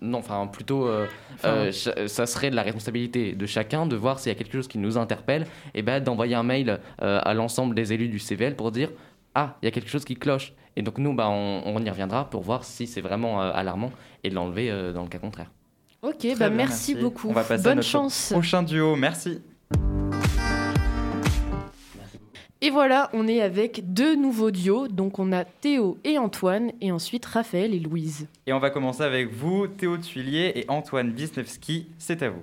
Non, 0.00 0.18
enfin 0.18 0.46
plutôt, 0.46 0.86
euh, 0.86 1.06
euh, 1.44 1.72
ça 1.72 2.26
serait 2.26 2.50
de 2.50 2.56
la 2.56 2.62
responsabilité 2.62 3.32
de 3.32 3.46
chacun 3.46 3.86
de 3.86 3.96
voir 3.96 4.18
s'il 4.18 4.30
y 4.30 4.34
a 4.34 4.38
quelque 4.38 4.52
chose 4.52 4.68
qui 4.68 4.78
nous 4.78 4.98
interpelle, 4.98 5.46
et 5.74 5.82
ben 5.82 6.02
d'envoyer 6.02 6.34
un 6.34 6.42
mail 6.42 6.80
euh, 7.02 7.20
à 7.22 7.34
l'ensemble 7.34 7.74
des 7.74 7.92
élus 7.92 8.08
du 8.08 8.18
CVL 8.18 8.56
pour 8.56 8.70
dire 8.70 8.90
ah 9.34 9.56
il 9.62 9.66
y 9.66 9.68
a 9.68 9.70
quelque 9.70 9.90
chose 9.90 10.04
qui 10.04 10.14
cloche. 10.14 10.52
Et 10.76 10.82
donc 10.82 10.98
nous, 10.98 11.14
bah, 11.14 11.28
on, 11.28 11.78
y 11.84 11.90
reviendra 11.90 12.30
pour 12.30 12.42
voir 12.42 12.64
si 12.64 12.86
c'est 12.86 13.02
vraiment 13.02 13.40
alarmant 13.40 13.92
et 14.24 14.30
de 14.30 14.34
l'enlever 14.34 14.70
dans 14.94 15.02
le 15.02 15.08
cas 15.08 15.18
contraire. 15.18 15.50
Ok, 16.00 16.26
bah, 16.38 16.48
merci, 16.48 16.94
beaucoup. 16.94 17.28
On 17.28 17.32
va 17.32 17.44
passer 17.44 17.62
Bonne 17.62 17.82
chance. 17.82 18.30
Prochain 18.32 18.62
duo, 18.62 18.96
merci. 18.96 19.42
Et 22.64 22.70
voilà, 22.70 23.10
on 23.12 23.26
est 23.26 23.40
avec 23.40 23.92
deux 23.92 24.14
nouveaux 24.14 24.52
duos. 24.52 24.86
Donc 24.86 25.18
on 25.18 25.32
a 25.32 25.44
Théo 25.44 25.98
et 26.04 26.16
Antoine, 26.16 26.70
et 26.80 26.92
ensuite 26.92 27.26
Raphaël 27.26 27.74
et 27.74 27.80
Louise. 27.80 28.28
Et 28.46 28.52
on 28.52 28.60
va 28.60 28.70
commencer 28.70 29.02
avec 29.02 29.32
vous, 29.32 29.66
Théo 29.66 29.98
Tuilier 29.98 30.52
et 30.54 30.64
Antoine 30.68 31.12
Wisniewski. 31.12 31.88
C'est 31.98 32.22
à 32.22 32.30
vous. 32.30 32.42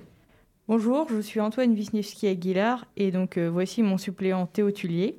Bonjour, 0.68 1.06
je 1.08 1.20
suis 1.22 1.40
Antoine 1.40 1.72
Wisniewski 1.72 2.28
Aguilar, 2.28 2.84
et 2.98 3.10
donc 3.12 3.38
euh, 3.38 3.48
voici 3.48 3.82
mon 3.82 3.96
suppléant 3.96 4.44
Théo 4.44 4.70
Tuilier. 4.70 5.16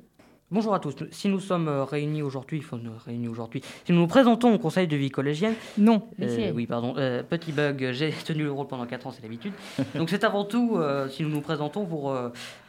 Bonjour 0.52 0.74
à 0.74 0.80
tous. 0.80 0.94
Si 1.12 1.30
nous 1.30 1.40
sommes 1.40 1.66
euh, 1.66 1.82
réunis 1.82 2.20
aujourd'hui, 2.20 2.58
il 2.58 2.62
faut 2.62 2.76
nous 2.76 2.92
réunir 3.06 3.30
aujourd'hui. 3.30 3.62
Si 3.86 3.92
nous 3.92 4.00
nous 4.00 4.06
présentons 4.06 4.52
au 4.52 4.58
Conseil 4.58 4.86
de 4.86 4.96
vie 4.96 5.08
collégienne. 5.08 5.54
Non. 5.78 6.02
Euh, 6.20 6.52
oui, 6.54 6.66
pardon. 6.66 6.92
Euh, 6.98 7.22
petit 7.22 7.52
bug, 7.52 7.88
j'ai 7.92 8.10
tenu 8.26 8.42
le 8.42 8.52
rôle 8.52 8.66
pendant 8.66 8.84
4 8.84 9.06
ans, 9.06 9.12
c'est 9.12 9.22
l'habitude. 9.22 9.54
Donc 9.94 10.10
c'est 10.10 10.24
avant 10.24 10.44
tout, 10.44 10.78
si 11.08 11.22
nous 11.22 11.30
nous 11.30 11.40
présentons, 11.40 11.86
pour 11.86 12.14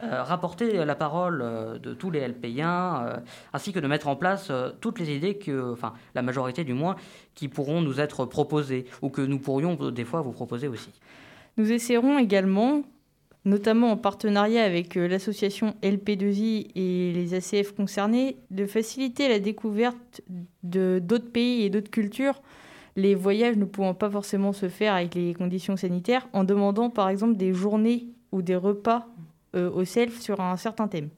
rapporter 0.00 0.82
la 0.82 0.94
parole 0.94 1.44
de 1.82 1.92
tous 1.92 2.10
les 2.10 2.26
LP1, 2.26 3.20
ainsi 3.52 3.74
que 3.74 3.80
de 3.80 3.86
mettre 3.86 4.08
en 4.08 4.16
place 4.16 4.50
toutes 4.80 4.98
les 4.98 5.14
idées 5.14 5.36
que, 5.36 5.72
enfin, 5.74 5.92
la 6.14 6.22
majorité 6.22 6.64
du 6.64 6.72
moins, 6.72 6.96
qui 7.34 7.48
pourront 7.48 7.82
nous 7.82 8.00
être 8.00 8.24
proposées, 8.24 8.86
ou 9.02 9.10
que 9.10 9.20
nous 9.20 9.38
pourrions 9.38 9.74
des 9.90 10.04
fois 10.04 10.22
vous 10.22 10.32
proposer 10.32 10.68
aussi. 10.68 10.88
Nous 11.58 11.70
essaierons 11.70 12.18
également 12.18 12.82
notamment 13.44 13.92
en 13.92 13.96
partenariat 13.96 14.64
avec 14.64 14.96
euh, 14.96 15.06
l'association 15.06 15.74
LP2I 15.82 16.70
et 16.74 17.12
les 17.12 17.34
ACF 17.34 17.72
concernés, 17.72 18.36
de 18.50 18.66
faciliter 18.66 19.28
la 19.28 19.38
découverte 19.38 20.22
de 20.62 21.00
d'autres 21.02 21.30
pays 21.30 21.62
et 21.62 21.70
d'autres 21.70 21.90
cultures, 21.90 22.40
les 22.96 23.14
voyages 23.14 23.56
ne 23.56 23.64
pouvant 23.64 23.94
pas 23.94 24.10
forcément 24.10 24.52
se 24.52 24.68
faire 24.68 24.94
avec 24.94 25.14
les 25.14 25.34
conditions 25.34 25.76
sanitaires, 25.76 26.28
en 26.32 26.44
demandant 26.44 26.90
par 26.90 27.08
exemple 27.08 27.36
des 27.36 27.52
journées 27.52 28.06
ou 28.32 28.40
des 28.42 28.56
repas 28.56 29.06
euh, 29.56 29.70
au 29.70 29.84
self 29.84 30.20
sur 30.20 30.40
un 30.40 30.56
certain 30.56 30.88
thème. 30.88 31.10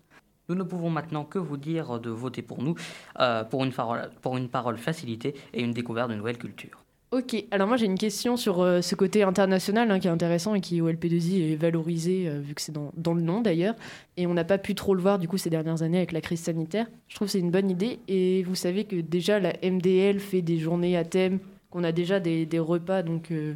Nous 0.48 0.54
ne 0.54 0.62
pouvons 0.62 0.90
maintenant 0.90 1.24
que 1.24 1.38
vous 1.38 1.56
dire 1.56 1.98
de 1.98 2.10
voter 2.10 2.42
pour 2.42 2.62
nous, 2.62 2.76
euh, 3.18 3.44
pour, 3.44 3.64
une 3.64 3.72
parole, 3.72 4.10
pour 4.22 4.36
une 4.36 4.48
parole 4.48 4.78
facilitée 4.78 5.34
et 5.52 5.62
une 5.62 5.72
découverte 5.72 6.10
de 6.10 6.14
nouvelles 6.14 6.38
cultures. 6.38 6.85
Ok, 7.16 7.46
alors 7.50 7.66
moi 7.66 7.78
j'ai 7.78 7.86
une 7.86 7.96
question 7.96 8.36
sur 8.36 8.60
euh, 8.60 8.82
ce 8.82 8.94
côté 8.94 9.22
international 9.22 9.90
hein, 9.90 9.98
qui 9.98 10.06
est 10.06 10.10
intéressant 10.10 10.54
et 10.54 10.60
qui 10.60 10.82
au 10.82 10.90
LP2I 10.90 11.52
est 11.52 11.56
valorisé, 11.56 12.28
euh, 12.28 12.40
vu 12.40 12.54
que 12.54 12.60
c'est 12.60 12.72
dans, 12.72 13.14
le 13.14 13.22
nom 13.22 13.40
d'ailleurs, 13.40 13.74
et 14.18 14.26
on 14.26 14.34
n'a 14.34 14.44
pas 14.44 14.58
pu 14.58 14.74
trop 14.74 14.94
le 14.94 15.00
voir 15.00 15.18
du 15.18 15.26
coup 15.26 15.38
ces 15.38 15.48
dernières 15.48 15.80
années 15.80 15.96
avec 15.96 16.12
la 16.12 16.20
crise 16.20 16.40
sanitaire. 16.40 16.86
Je 17.08 17.14
trouve 17.14 17.28
que 17.28 17.32
c'est 17.32 17.38
une 17.38 17.50
bonne 17.50 17.70
idée, 17.70 18.00
et 18.06 18.42
vous 18.42 18.54
savez 18.54 18.84
que 18.84 18.96
déjà 18.96 19.40
la 19.40 19.54
MDL 19.62 20.20
fait 20.20 20.42
des 20.42 20.58
journées 20.58 20.94
à 20.94 21.04
thème, 21.06 21.38
qu'on 21.70 21.84
a 21.84 21.92
déjà 21.92 22.20
des, 22.20 22.46
repas 22.58 23.02
donc 23.02 23.30
euh, 23.30 23.54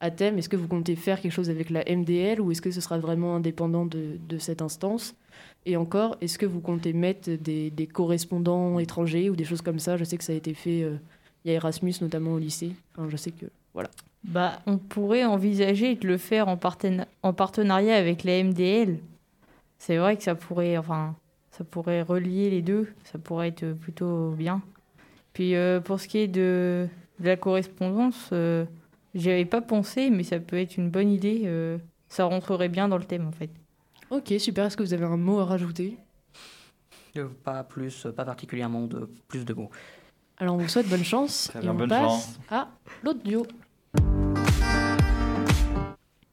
à 0.00 0.10
thème. 0.10 0.38
Est-ce 0.38 0.48
que 0.48 0.56
vous 0.56 0.68
comptez 0.68 0.96
faire 0.96 1.20
quelque 1.20 1.32
chose 1.32 1.50
avec 1.50 1.68
la 1.68 1.84
MDL 1.84 2.40
ou 2.40 2.50
est-ce 2.50 2.62
que 2.62 2.70
ce 2.70 2.80
sera 2.80 2.96
vraiment 2.96 3.36
indépendant 3.36 3.84
de, 3.84 4.38
cette 4.38 4.62
instance? 4.62 5.14
Et 5.66 5.76
encore, 5.76 6.16
est-ce 6.22 6.38
que 6.38 6.46
vous 6.46 6.60
comptez 6.60 6.94
mettre 6.94 7.30
des, 7.30 7.88
correspondants 7.92 8.78
étrangers 8.78 9.28
ou 9.28 9.36
des 9.36 9.44
choses 9.44 9.60
comme 9.60 9.80
ça? 9.80 9.98
Je 9.98 10.04
sais 10.04 10.16
que 10.16 10.24
ça 10.24 10.32
a 10.32 10.36
été 10.36 10.54
fait 10.54 10.86
il 11.44 11.48
y 11.50 11.54
a 11.54 11.56
Erasmus 11.56 11.94
notamment 12.00 12.32
au 12.32 12.38
lycée. 12.38 12.72
Enfin, 12.96 13.08
je 13.08 13.16
sais 13.16 13.30
que 13.30 13.46
voilà. 13.74 13.90
Bah, 14.24 14.60
on 14.66 14.78
pourrait 14.78 15.24
envisager 15.24 15.94
de 15.96 16.06
le 16.06 16.16
faire 16.16 16.48
en, 16.48 16.58
en 17.22 17.32
partenariat 17.32 17.96
avec 17.96 18.22
la 18.24 18.42
MDL. 18.44 18.98
C'est 19.78 19.96
vrai 19.96 20.16
que 20.16 20.22
ça 20.22 20.34
pourrait, 20.34 20.76
enfin, 20.76 21.16
ça 21.50 21.64
pourrait 21.64 22.02
relier 22.02 22.50
les 22.50 22.62
deux. 22.62 22.88
Ça 23.04 23.18
pourrait 23.18 23.48
être 23.48 23.72
plutôt 23.72 24.30
bien. 24.30 24.62
Puis 25.32 25.54
euh, 25.56 25.80
pour 25.80 25.98
ce 25.98 26.06
qui 26.08 26.18
est 26.18 26.28
de, 26.28 26.86
de 27.18 27.26
la 27.26 27.36
correspondance, 27.36 28.28
euh, 28.32 28.64
j'y 29.14 29.30
avais 29.30 29.44
pas 29.46 29.60
pensé, 29.62 30.10
mais 30.10 30.22
ça 30.22 30.38
peut 30.38 30.56
être 30.58 30.76
une 30.76 30.90
bonne 30.90 31.10
idée. 31.10 31.42
euh, 31.46 31.78
ça 32.08 32.24
rentrerait 32.26 32.68
bien 32.68 32.88
dans 32.88 32.98
le 32.98 33.04
thème 33.04 33.26
en 33.26 33.32
fait. 33.32 33.50
Ok, 34.10 34.34
super. 34.38 34.66
Est-ce 34.66 34.76
que 34.76 34.82
vous 34.82 34.92
avez 34.92 35.04
un 35.06 35.16
mot 35.16 35.40
à 35.40 35.46
rajouter? 35.46 35.96
Euh, 37.16 37.28
Pas 37.42 37.64
plus, 37.64 38.06
pas 38.14 38.24
particulièrement 38.24 38.86
de 38.86 39.08
plus 39.28 39.44
de 39.46 39.54
mots. 39.54 39.70
Alors 40.42 40.56
on 40.56 40.58
vous 40.58 40.68
souhaite 40.68 40.88
bonne 40.88 41.04
chance. 41.04 41.50
Très 41.50 41.60
et 41.60 41.62
bien, 41.62 41.70
on 41.70 41.74
bonne 41.74 41.88
passe 41.88 42.00
chance. 42.00 42.38
à 42.50 42.66
l'autre 43.04 43.22
duo. 43.22 43.46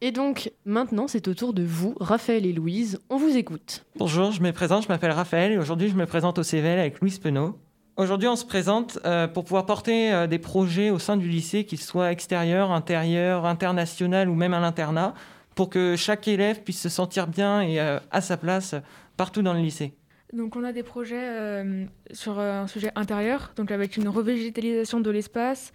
Et 0.01 0.11
donc 0.11 0.51
maintenant 0.65 1.07
c'est 1.07 1.27
au 1.27 1.35
tour 1.35 1.53
de 1.53 1.61
vous, 1.61 1.93
Raphaël 1.99 2.47
et 2.47 2.51
Louise. 2.51 2.99
On 3.11 3.17
vous 3.17 3.37
écoute. 3.37 3.85
Bonjour, 3.97 4.31
je 4.31 4.41
me 4.41 4.51
présente, 4.51 4.81
je 4.81 4.87
m'appelle 4.87 5.11
Raphaël 5.11 5.51
et 5.51 5.59
aujourd'hui 5.59 5.89
je 5.89 5.93
me 5.93 6.07
présente 6.07 6.39
au 6.39 6.43
CVL 6.43 6.79
avec 6.79 6.99
Louise 7.01 7.19
Penaud. 7.19 7.55
Aujourd'hui 7.97 8.27
on 8.27 8.35
se 8.35 8.45
présente 8.45 8.97
euh, 9.05 9.27
pour 9.27 9.43
pouvoir 9.43 9.67
porter 9.67 10.11
euh, 10.11 10.25
des 10.25 10.39
projets 10.39 10.89
au 10.89 10.97
sein 10.97 11.15
du 11.15 11.29
lycée, 11.29 11.63
qu'ils 11.65 11.79
soient 11.79 12.11
extérieurs, 12.11 12.71
intérieurs, 12.71 13.45
international 13.45 14.27
ou 14.27 14.33
même 14.33 14.55
à 14.55 14.59
l'internat, 14.59 15.13
pour 15.53 15.69
que 15.69 15.95
chaque 15.95 16.27
élève 16.27 16.63
puisse 16.63 16.81
se 16.81 16.89
sentir 16.89 17.27
bien 17.27 17.61
et 17.61 17.79
euh, 17.79 17.99
à 18.09 18.21
sa 18.21 18.37
place 18.37 18.73
partout 19.17 19.43
dans 19.43 19.53
le 19.53 19.59
lycée. 19.59 19.93
Donc 20.33 20.55
on 20.55 20.63
a 20.63 20.71
des 20.71 20.83
projets 20.83 21.17
euh, 21.27 21.85
sur 22.11 22.37
euh, 22.39 22.61
un 22.61 22.67
sujet 22.67 22.91
intérieur, 22.95 23.51
donc 23.55 23.71
avec 23.71 23.97
une 23.97 24.07
revégétalisation 24.07 24.99
de 24.99 25.09
l'espace, 25.09 25.73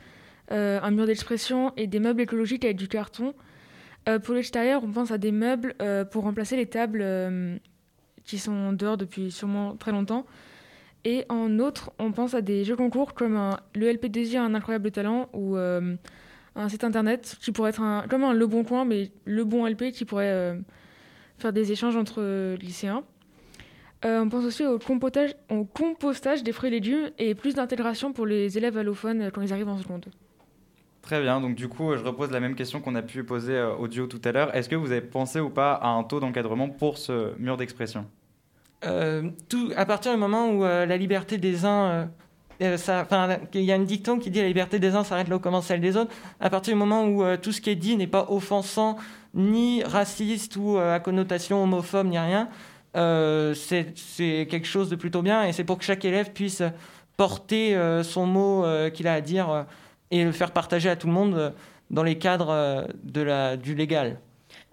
euh, 0.53 0.79
un 0.81 0.91
mur 0.93 1.07
d'expression 1.07 1.73
et 1.77 1.87
des 1.89 1.99
meubles 1.99 2.21
écologiques 2.21 2.65
avec 2.65 2.77
du 2.77 2.89
carton. 2.89 3.35
Pour 4.23 4.35
l'extérieur, 4.35 4.85
on 4.85 4.93
pense 4.93 5.11
à 5.13 5.17
des 5.17 5.33
meubles 5.33 5.75
pour 6.11 6.25
remplacer 6.25 6.57
les 6.57 6.67
tables 6.67 7.03
qui 8.25 8.37
sont 8.39 8.75
dehors 8.75 8.99
depuis 8.99 9.31
sûrement 9.31 9.77
très 9.77 9.93
longtemps. 9.93 10.27
Et 11.07 11.25
en 11.31 11.59
autre, 11.59 11.91
on 11.99 12.13
pense 12.13 12.35
à 12.35 12.43
des 12.43 12.65
jeux 12.65 12.77
concours 12.77 13.15
comme 13.15 13.35
un- 13.37 13.59
le 13.75 13.87
LP2I 13.91 14.37
a 14.37 14.43
un 14.43 14.55
incroyable 14.55 14.91
talent 14.91 15.31
ou 15.33 15.57
un 15.57 16.69
site 16.69 16.85
internet 16.85 17.39
qui 17.41 17.51
pourrait 17.51 17.71
être 17.71 18.07
comme 18.11 18.25
un 18.25 18.35
Le 18.35 18.47
Bon 18.47 18.63
Coin, 18.63 18.85
mais 18.85 19.11
le 19.25 19.43
bon 19.45 19.67
LP 19.67 19.91
qui 19.91 20.05
pourrait 20.05 20.59
faire 21.39 21.55
des 21.55 21.73
échanges 21.73 21.97
entre 21.97 22.57
lycéens. 22.57 23.05
Euh, 24.05 24.21
on 24.21 24.29
pense 24.29 24.45
aussi 24.45 24.67
au 24.67 24.79
compostage, 24.79 25.35
au 25.51 25.65
compostage 25.65 26.43
des 26.43 26.53
fruits 26.53 26.69
et 26.69 26.73
légumes 26.73 27.11
et 27.19 27.35
plus 27.35 27.55
d'intégration 27.55 28.13
pour 28.13 28.27
les 28.27 28.59
élèves 28.59 28.77
allophones 28.77 29.23
euh, 29.23 29.31
quand 29.31 29.41
ils 29.41 29.53
arrivent 29.53 29.69
en 29.69 29.79
seconde. 29.79 30.07
Très 31.01 31.21
bien, 31.21 31.41
donc 31.41 31.55
du 31.55 31.69
coup, 31.69 31.95
je 31.97 32.03
repose 32.03 32.31
la 32.31 32.41
même 32.41 32.55
question 32.55 32.81
qu'on 32.81 32.95
a 32.95 33.03
pu 33.03 33.25
poser 33.25 33.55
euh, 33.55 33.75
au 33.75 33.89
duo 33.89 34.07
tout 34.07 34.21
à 34.25 34.33
l'heure. 34.33 34.55
Est-ce 34.55 34.69
que 34.69 34.77
vous 34.77 34.91
avez 34.91 35.01
pensé 35.03 35.41
ou 35.41 35.51
pas 35.51 35.75
à 35.75 35.89
un 35.89 36.03
taux 36.03 36.21
d'encadrement 36.21 36.69
pour 36.69 36.99
ce 36.99 37.39
mur 37.39 37.57
d'expression? 37.57 38.07
Euh, 38.85 39.31
tout, 39.49 39.71
à 39.77 39.87
partir 39.87 40.13
du 40.13 40.19
moment 40.19 40.51
où 40.51 40.65
euh, 40.65 40.85
la 40.85 40.99
liberté 40.99 41.39
des 41.39 41.65
uns, 41.65 41.85
euh, 41.85 42.07
euh, 42.63 42.77
ça, 42.77 43.07
il 43.55 43.63
y 43.63 43.73
a 43.73 43.77
une 43.77 43.87
dicton 43.87 44.19
qui 44.19 44.31
dit 44.31 44.41
la 44.41 44.49
liberté 44.49 44.79
des 44.79 44.95
uns 44.95 45.05
s'arrête 45.05 45.29
là 45.29 45.37
où 45.37 45.39
commence 45.39 45.67
celle 45.67 45.81
des 45.81 45.97
autres. 45.97 46.13
À 46.41 46.51
partir 46.51 46.75
du 46.75 46.79
moment 46.79 47.07
où 47.07 47.23
euh, 47.23 47.39
tout 47.39 47.53
ce 47.53 47.63
qui 47.63 47.71
est 47.71 47.77
dit 47.77 47.97
n'est 47.97 48.07
pas 48.07 48.27
offensant, 48.31 48.97
ni 49.33 49.83
raciste 49.83 50.57
ou 50.57 50.77
euh, 50.77 50.95
à 50.95 51.01
connotation 51.01 51.63
homophobe, 51.63 52.07
ni 52.09 52.19
rien, 52.19 52.49
euh, 52.97 53.55
c'est 53.55 54.47
quelque 54.51 54.67
chose 54.67 54.89
de 54.89 54.97
plutôt 54.97 55.23
bien. 55.23 55.45
Et 55.45 55.53
c'est 55.53 55.65
pour 55.65 55.79
que 55.79 55.85
chaque 55.85 56.05
élève 56.05 56.33
puisse 56.33 56.63
porter 57.17 57.77
euh, 57.77 58.03
son 58.03 58.27
mot 58.27 58.65
euh, 58.65 58.91
qu'il 58.91 59.07
a 59.09 59.15
à 59.15 59.21
dire 59.21 59.67
et 60.11 60.25
le 60.25 60.33
faire 60.33 60.53
partager 60.53 60.89
à 60.89 60.97
tout 60.97 61.07
le 61.07 61.13
monde 61.13 61.53
dans 61.91 62.03
les 62.03 62.19
cadres 62.19 62.87
de 63.03 63.21
la, 63.21 63.57
du 63.57 63.75
légal. 63.75 64.19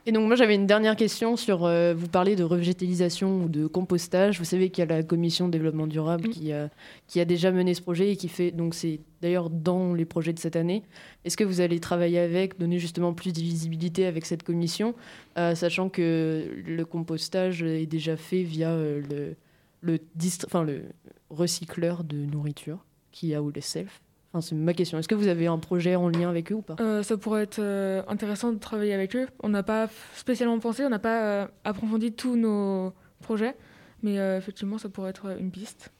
Et 0.07 0.11
donc 0.11 0.25
moi 0.25 0.35
j'avais 0.35 0.55
une 0.55 0.65
dernière 0.65 0.95
question 0.95 1.37
sur, 1.37 1.63
euh, 1.63 1.93
vous 1.93 2.07
parlez 2.07 2.35
de 2.35 2.43
revégétalisation 2.43 3.43
ou 3.43 3.49
de 3.49 3.67
compostage. 3.67 4.39
Vous 4.39 4.45
savez 4.45 4.71
qu'il 4.71 4.81
y 4.83 4.91
a 4.91 4.95
la 4.97 5.03
commission 5.03 5.45
de 5.45 5.51
développement 5.51 5.85
durable 5.85 6.29
qui, 6.29 6.51
a, 6.51 6.69
qui 7.05 7.19
a 7.19 7.25
déjà 7.25 7.51
mené 7.51 7.75
ce 7.75 7.83
projet 7.83 8.11
et 8.11 8.15
qui 8.15 8.27
fait, 8.27 8.49
donc 8.49 8.73
c'est 8.73 8.99
d'ailleurs 9.21 9.51
dans 9.51 9.93
les 9.93 10.05
projets 10.05 10.33
de 10.33 10.39
cette 10.39 10.55
année. 10.55 10.81
Est-ce 11.23 11.37
que 11.37 11.43
vous 11.43 11.61
allez 11.61 11.79
travailler 11.79 12.17
avec, 12.17 12.57
donner 12.57 12.79
justement 12.79 13.13
plus 13.13 13.31
de 13.31 13.41
visibilité 13.41 14.07
avec 14.07 14.25
cette 14.25 14.41
commission, 14.41 14.95
euh, 15.37 15.53
sachant 15.53 15.87
que 15.89 16.47
le 16.65 16.83
compostage 16.85 17.61
est 17.61 17.85
déjà 17.85 18.17
fait 18.17 18.41
via 18.41 18.71
euh, 18.71 19.03
le, 19.07 19.35
le, 19.81 19.99
dist- 20.15 20.47
le 20.65 20.81
recycleur 21.29 22.03
de 22.03 22.17
nourriture 22.17 22.79
qui 23.11 23.35
a 23.35 23.43
ou 23.43 23.51
les 23.51 23.61
self? 23.61 24.01
Enfin, 24.33 24.41
c'est 24.41 24.55
ma 24.55 24.73
question. 24.73 24.97
Est-ce 24.97 25.09
que 25.09 25.15
vous 25.15 25.27
avez 25.27 25.47
un 25.47 25.57
projet 25.57 25.95
en 25.97 26.07
lien 26.07 26.29
avec 26.29 26.51
eux 26.51 26.55
ou 26.55 26.61
pas? 26.61 26.75
Euh, 26.79 27.03
ça 27.03 27.17
pourrait 27.17 27.43
être 27.43 27.59
euh, 27.59 28.01
intéressant 28.07 28.53
de 28.53 28.59
travailler 28.59 28.93
avec 28.93 29.13
eux. 29.15 29.27
On 29.43 29.49
n'a 29.49 29.61
pas 29.63 29.89
spécialement 30.15 30.57
pensé, 30.59 30.85
on 30.85 30.89
n'a 30.89 30.99
pas 30.99 31.21
euh, 31.23 31.47
approfondi 31.65 32.13
tous 32.13 32.37
nos 32.37 32.93
projets, 33.21 33.55
mais 34.03 34.19
euh, 34.19 34.37
effectivement, 34.37 34.77
ça 34.77 34.87
pourrait 34.87 35.09
être 35.09 35.37
une 35.37 35.51
piste. 35.51 35.91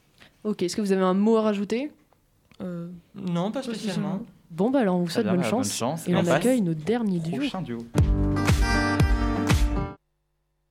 Ok, 0.44 0.62
est-ce 0.62 0.74
que 0.76 0.80
vous 0.80 0.92
avez 0.92 1.02
un 1.02 1.12
mot 1.14 1.36
à 1.36 1.42
rajouter? 1.42 1.90
Euh, 2.62 2.88
Non, 3.14 3.50
pas 3.50 3.62
spécialement. 3.62 4.22
Bon, 4.50 4.70
bah 4.70 4.80
alors 4.80 4.96
on 4.96 5.00
vous 5.02 5.10
souhaite 5.10 5.26
bonne 5.26 5.42
chance. 5.44 5.68
bonne 5.68 5.76
chance. 5.76 6.08
Et 6.08 6.12
Et 6.12 6.16
on 6.16 6.26
accueille 6.26 6.62
nos 6.62 6.74
derniers 6.74 7.18
duos. 7.20 7.42
Duo. 7.62 7.78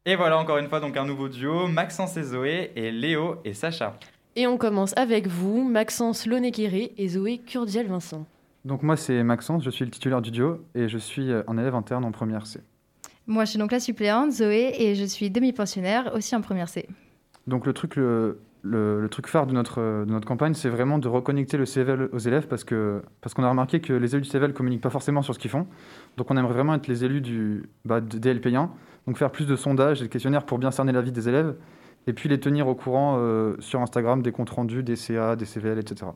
Et 0.06 0.16
voilà 0.16 0.38
encore 0.40 0.58
une 0.58 0.68
fois 0.68 0.80
donc 0.80 0.98
un 0.98 1.06
nouveau 1.06 1.30
duo, 1.30 1.68
Maxence 1.68 2.18
et 2.18 2.24
Zoé 2.24 2.72
et 2.76 2.92
Léo 2.92 3.36
et 3.46 3.54
Sacha. 3.54 3.98
Et 4.36 4.48
on 4.48 4.58
commence 4.58 4.94
avec 4.98 5.28
vous, 5.28 5.64
Maxence 5.68 6.26
Lonekéré 6.26 6.94
et 6.98 7.08
Zoé 7.10 7.40
Curdial-Vincent. 7.40 8.26
Donc 8.64 8.84
moi 8.84 8.96
c'est 8.96 9.24
Maxence, 9.24 9.64
je 9.64 9.70
suis 9.70 9.84
le 9.86 9.92
titulaire 9.92 10.22
du 10.22 10.32
duo 10.32 10.60
et 10.76 10.88
je 10.88 10.98
suis 10.98 11.32
euh, 11.32 11.42
un 11.48 11.58
élève 11.58 11.76
interne 11.76 12.06
en 12.06 12.12
première 12.12 12.46
C. 12.48 12.60
Moi, 13.28 13.46
je 13.46 13.52
suis 13.52 13.60
donc 13.60 13.72
la 13.72 13.80
suppléante, 13.80 14.32
Zoé, 14.32 14.74
et 14.80 14.96
je 14.96 15.06
suis 15.06 15.30
demi-pensionnaire, 15.30 16.12
aussi 16.16 16.36
en 16.36 16.42
première 16.42 16.68
C. 16.68 16.88
Donc 17.48 17.66
le 17.68 17.72
truc, 17.74 17.96
le, 17.96 18.40
le- 18.64 19.00
le 19.00 19.10
truc 19.10 19.28
phare 19.28 19.46
de 19.48 19.54
notre, 19.54 19.80
euh, 19.80 20.06
de 20.06 20.12
notre 20.12 20.28
campagne, 20.28 20.54
c'est 20.56 20.70
vraiment 20.70 20.98
de 20.98 21.08
reconnecter 21.08 21.56
le 21.58 21.66
CVL 21.66 22.10
aux 22.12 22.18
élèves 22.18 22.48
parce 22.48 22.64
que 22.64 23.02
parce 23.22 23.34
qu'on 23.34 23.44
a 23.44 23.50
remarqué 23.50 23.80
que 23.80 23.94
les 23.94 24.16
élus 24.16 24.24
du 24.24 24.30
CVL 24.30 24.54
communiquent 24.54 24.82
pas 24.82 24.90
forcément 24.90 25.22
sur 25.22 25.34
ce 25.36 25.40
qu'ils 25.40 25.52
font. 25.52 25.68
Donc 26.18 26.30
on 26.32 26.38
aimerait 26.38 26.54
vraiment 26.54 26.74
être 26.76 26.88
les 26.88 27.06
élus 27.06 27.22
du, 27.22 27.64
bah, 27.86 28.02
de- 28.02 28.18
des 28.18 28.34
LP1, 28.34 28.70
donc 29.08 29.18
faire 29.18 29.32
plus 29.32 29.46
de 29.46 29.56
sondages 29.56 30.02
et 30.02 30.06
de 30.06 30.10
questionnaires 30.10 30.46
pour 30.46 30.58
bien 30.58 30.72
cerner 30.72 30.92
la 30.92 31.02
vie 31.02 31.12
des 31.12 31.30
élèves 31.30 31.56
et 32.08 32.14
puis 32.14 32.30
les 32.30 32.40
tenir 32.40 32.68
au 32.68 32.76
courant 32.76 33.18
euh, 33.20 33.56
sur 33.60 33.82
Instagram 33.82 34.22
des 34.22 34.32
comptes 34.32 34.50
rendus, 34.50 34.84
des 34.84 34.96
CA, 34.96 35.36
des 35.36 35.46
CVL, 35.46 35.80
etc. 35.80 36.12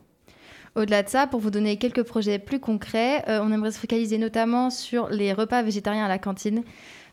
Au-delà 0.76 1.04
de 1.04 1.10
ça, 1.10 1.28
pour 1.28 1.40
vous 1.40 1.52
donner 1.52 1.78
quelques 1.78 2.04
projets 2.04 2.38
plus 2.38 2.60
concrets, 2.60 3.24
euh, 3.30 3.40
on 3.42 3.52
aimerait 3.52 3.72
se 3.72 3.80
focaliser 3.80 4.18
notamment 4.18 4.70
sur 4.70 5.08
les 5.10 5.32
repas 5.32 5.64
végétariens 5.64 6.06
à 6.06 6.10
la 6.10 6.20
cantine, 6.20 6.64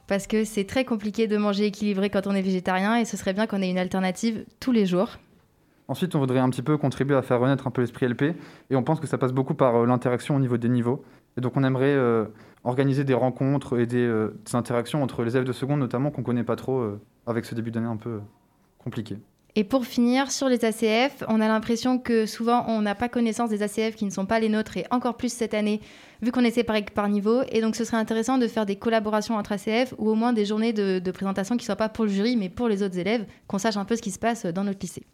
parce 0.08 0.26
que 0.26 0.44
c'est 0.44 0.64
très 0.64 0.84
compliqué 0.84 1.28
de 1.28 1.36
manger 1.36 1.66
équilibré 1.66 2.10
quand 2.10 2.26
on 2.26 2.32
est 2.32 2.42
végétarien, 2.42 2.96
et 2.96 3.04
ce 3.04 3.16
serait 3.16 3.34
bien 3.34 3.46
qu'on 3.46 3.62
ait 3.62 3.70
une 3.70 3.78
alternative 3.78 4.44
tous 4.58 4.72
les 4.72 4.84
jours. 4.84 5.10
Ensuite, 5.86 6.14
on 6.14 6.18
voudrait 6.18 6.40
un 6.40 6.50
petit 6.50 6.62
peu 6.62 6.76
contribuer 6.76 7.14
à 7.14 7.22
faire 7.22 7.38
renaître 7.38 7.66
un 7.66 7.70
peu 7.70 7.82
l'esprit 7.82 8.08
LP, 8.08 8.34
et 8.70 8.76
on 8.76 8.82
pense 8.82 8.98
que 8.98 9.06
ça 9.06 9.18
passe 9.18 9.32
beaucoup 9.32 9.54
par 9.54 9.76
euh, 9.76 9.86
l'interaction 9.86 10.34
au 10.34 10.40
niveau 10.40 10.56
des 10.56 10.68
niveaux. 10.68 11.04
Et 11.36 11.40
donc, 11.40 11.56
on 11.56 11.64
aimerait 11.64 11.96
organiser 12.62 13.04
des 13.04 13.14
rencontres 13.14 13.78
et 13.80 13.86
des, 13.86 14.06
des 14.44 14.54
interactions 14.54 15.02
entre 15.02 15.22
les 15.22 15.34
élèves 15.34 15.46
de 15.46 15.52
seconde, 15.52 15.80
notamment, 15.80 16.10
qu'on 16.10 16.22
connaît 16.22 16.44
pas 16.44 16.56
trop, 16.56 16.84
avec 17.26 17.46
ce 17.46 17.54
début 17.54 17.70
d'année 17.70 17.86
un 17.86 17.96
peu 17.96 18.20
compliqué. 18.82 19.18
Et 19.54 19.64
pour 19.64 19.84
finir, 19.84 20.30
sur 20.30 20.48
les 20.48 20.64
ACF, 20.64 21.24
on 21.28 21.38
a 21.40 21.46
l'impression 21.46 21.98
que 21.98 22.24
souvent 22.24 22.64
on 22.68 22.80
n'a 22.80 22.94
pas 22.94 23.10
connaissance 23.10 23.50
des 23.50 23.62
ACF 23.62 23.96
qui 23.96 24.06
ne 24.06 24.10
sont 24.10 24.24
pas 24.24 24.40
les 24.40 24.48
nôtres, 24.48 24.78
et 24.78 24.86
encore 24.90 25.18
plus 25.18 25.30
cette 25.30 25.52
année, 25.52 25.82
vu 26.22 26.32
qu'on 26.32 26.42
est 26.42 26.52
séparés 26.52 26.82
par 26.82 27.08
niveau. 27.08 27.42
Et 27.50 27.60
donc 27.60 27.76
ce 27.76 27.84
serait 27.84 27.98
intéressant 27.98 28.38
de 28.38 28.48
faire 28.48 28.64
des 28.64 28.76
collaborations 28.76 29.36
entre 29.36 29.52
ACF, 29.52 29.92
ou 29.98 30.08
au 30.08 30.14
moins 30.14 30.32
des 30.32 30.46
journées 30.46 30.72
de, 30.72 31.00
de 31.00 31.10
présentation 31.10 31.56
qui 31.56 31.64
ne 31.64 31.66
soient 31.66 31.76
pas 31.76 31.90
pour 31.90 32.06
le 32.06 32.10
jury, 32.10 32.36
mais 32.36 32.48
pour 32.48 32.68
les 32.68 32.82
autres 32.82 32.96
élèves, 32.96 33.26
qu'on 33.46 33.58
sache 33.58 33.76
un 33.76 33.84
peu 33.84 33.94
ce 33.94 34.02
qui 34.02 34.10
se 34.10 34.18
passe 34.18 34.46
dans 34.46 34.64
notre 34.64 34.78
lycée. 34.80 35.04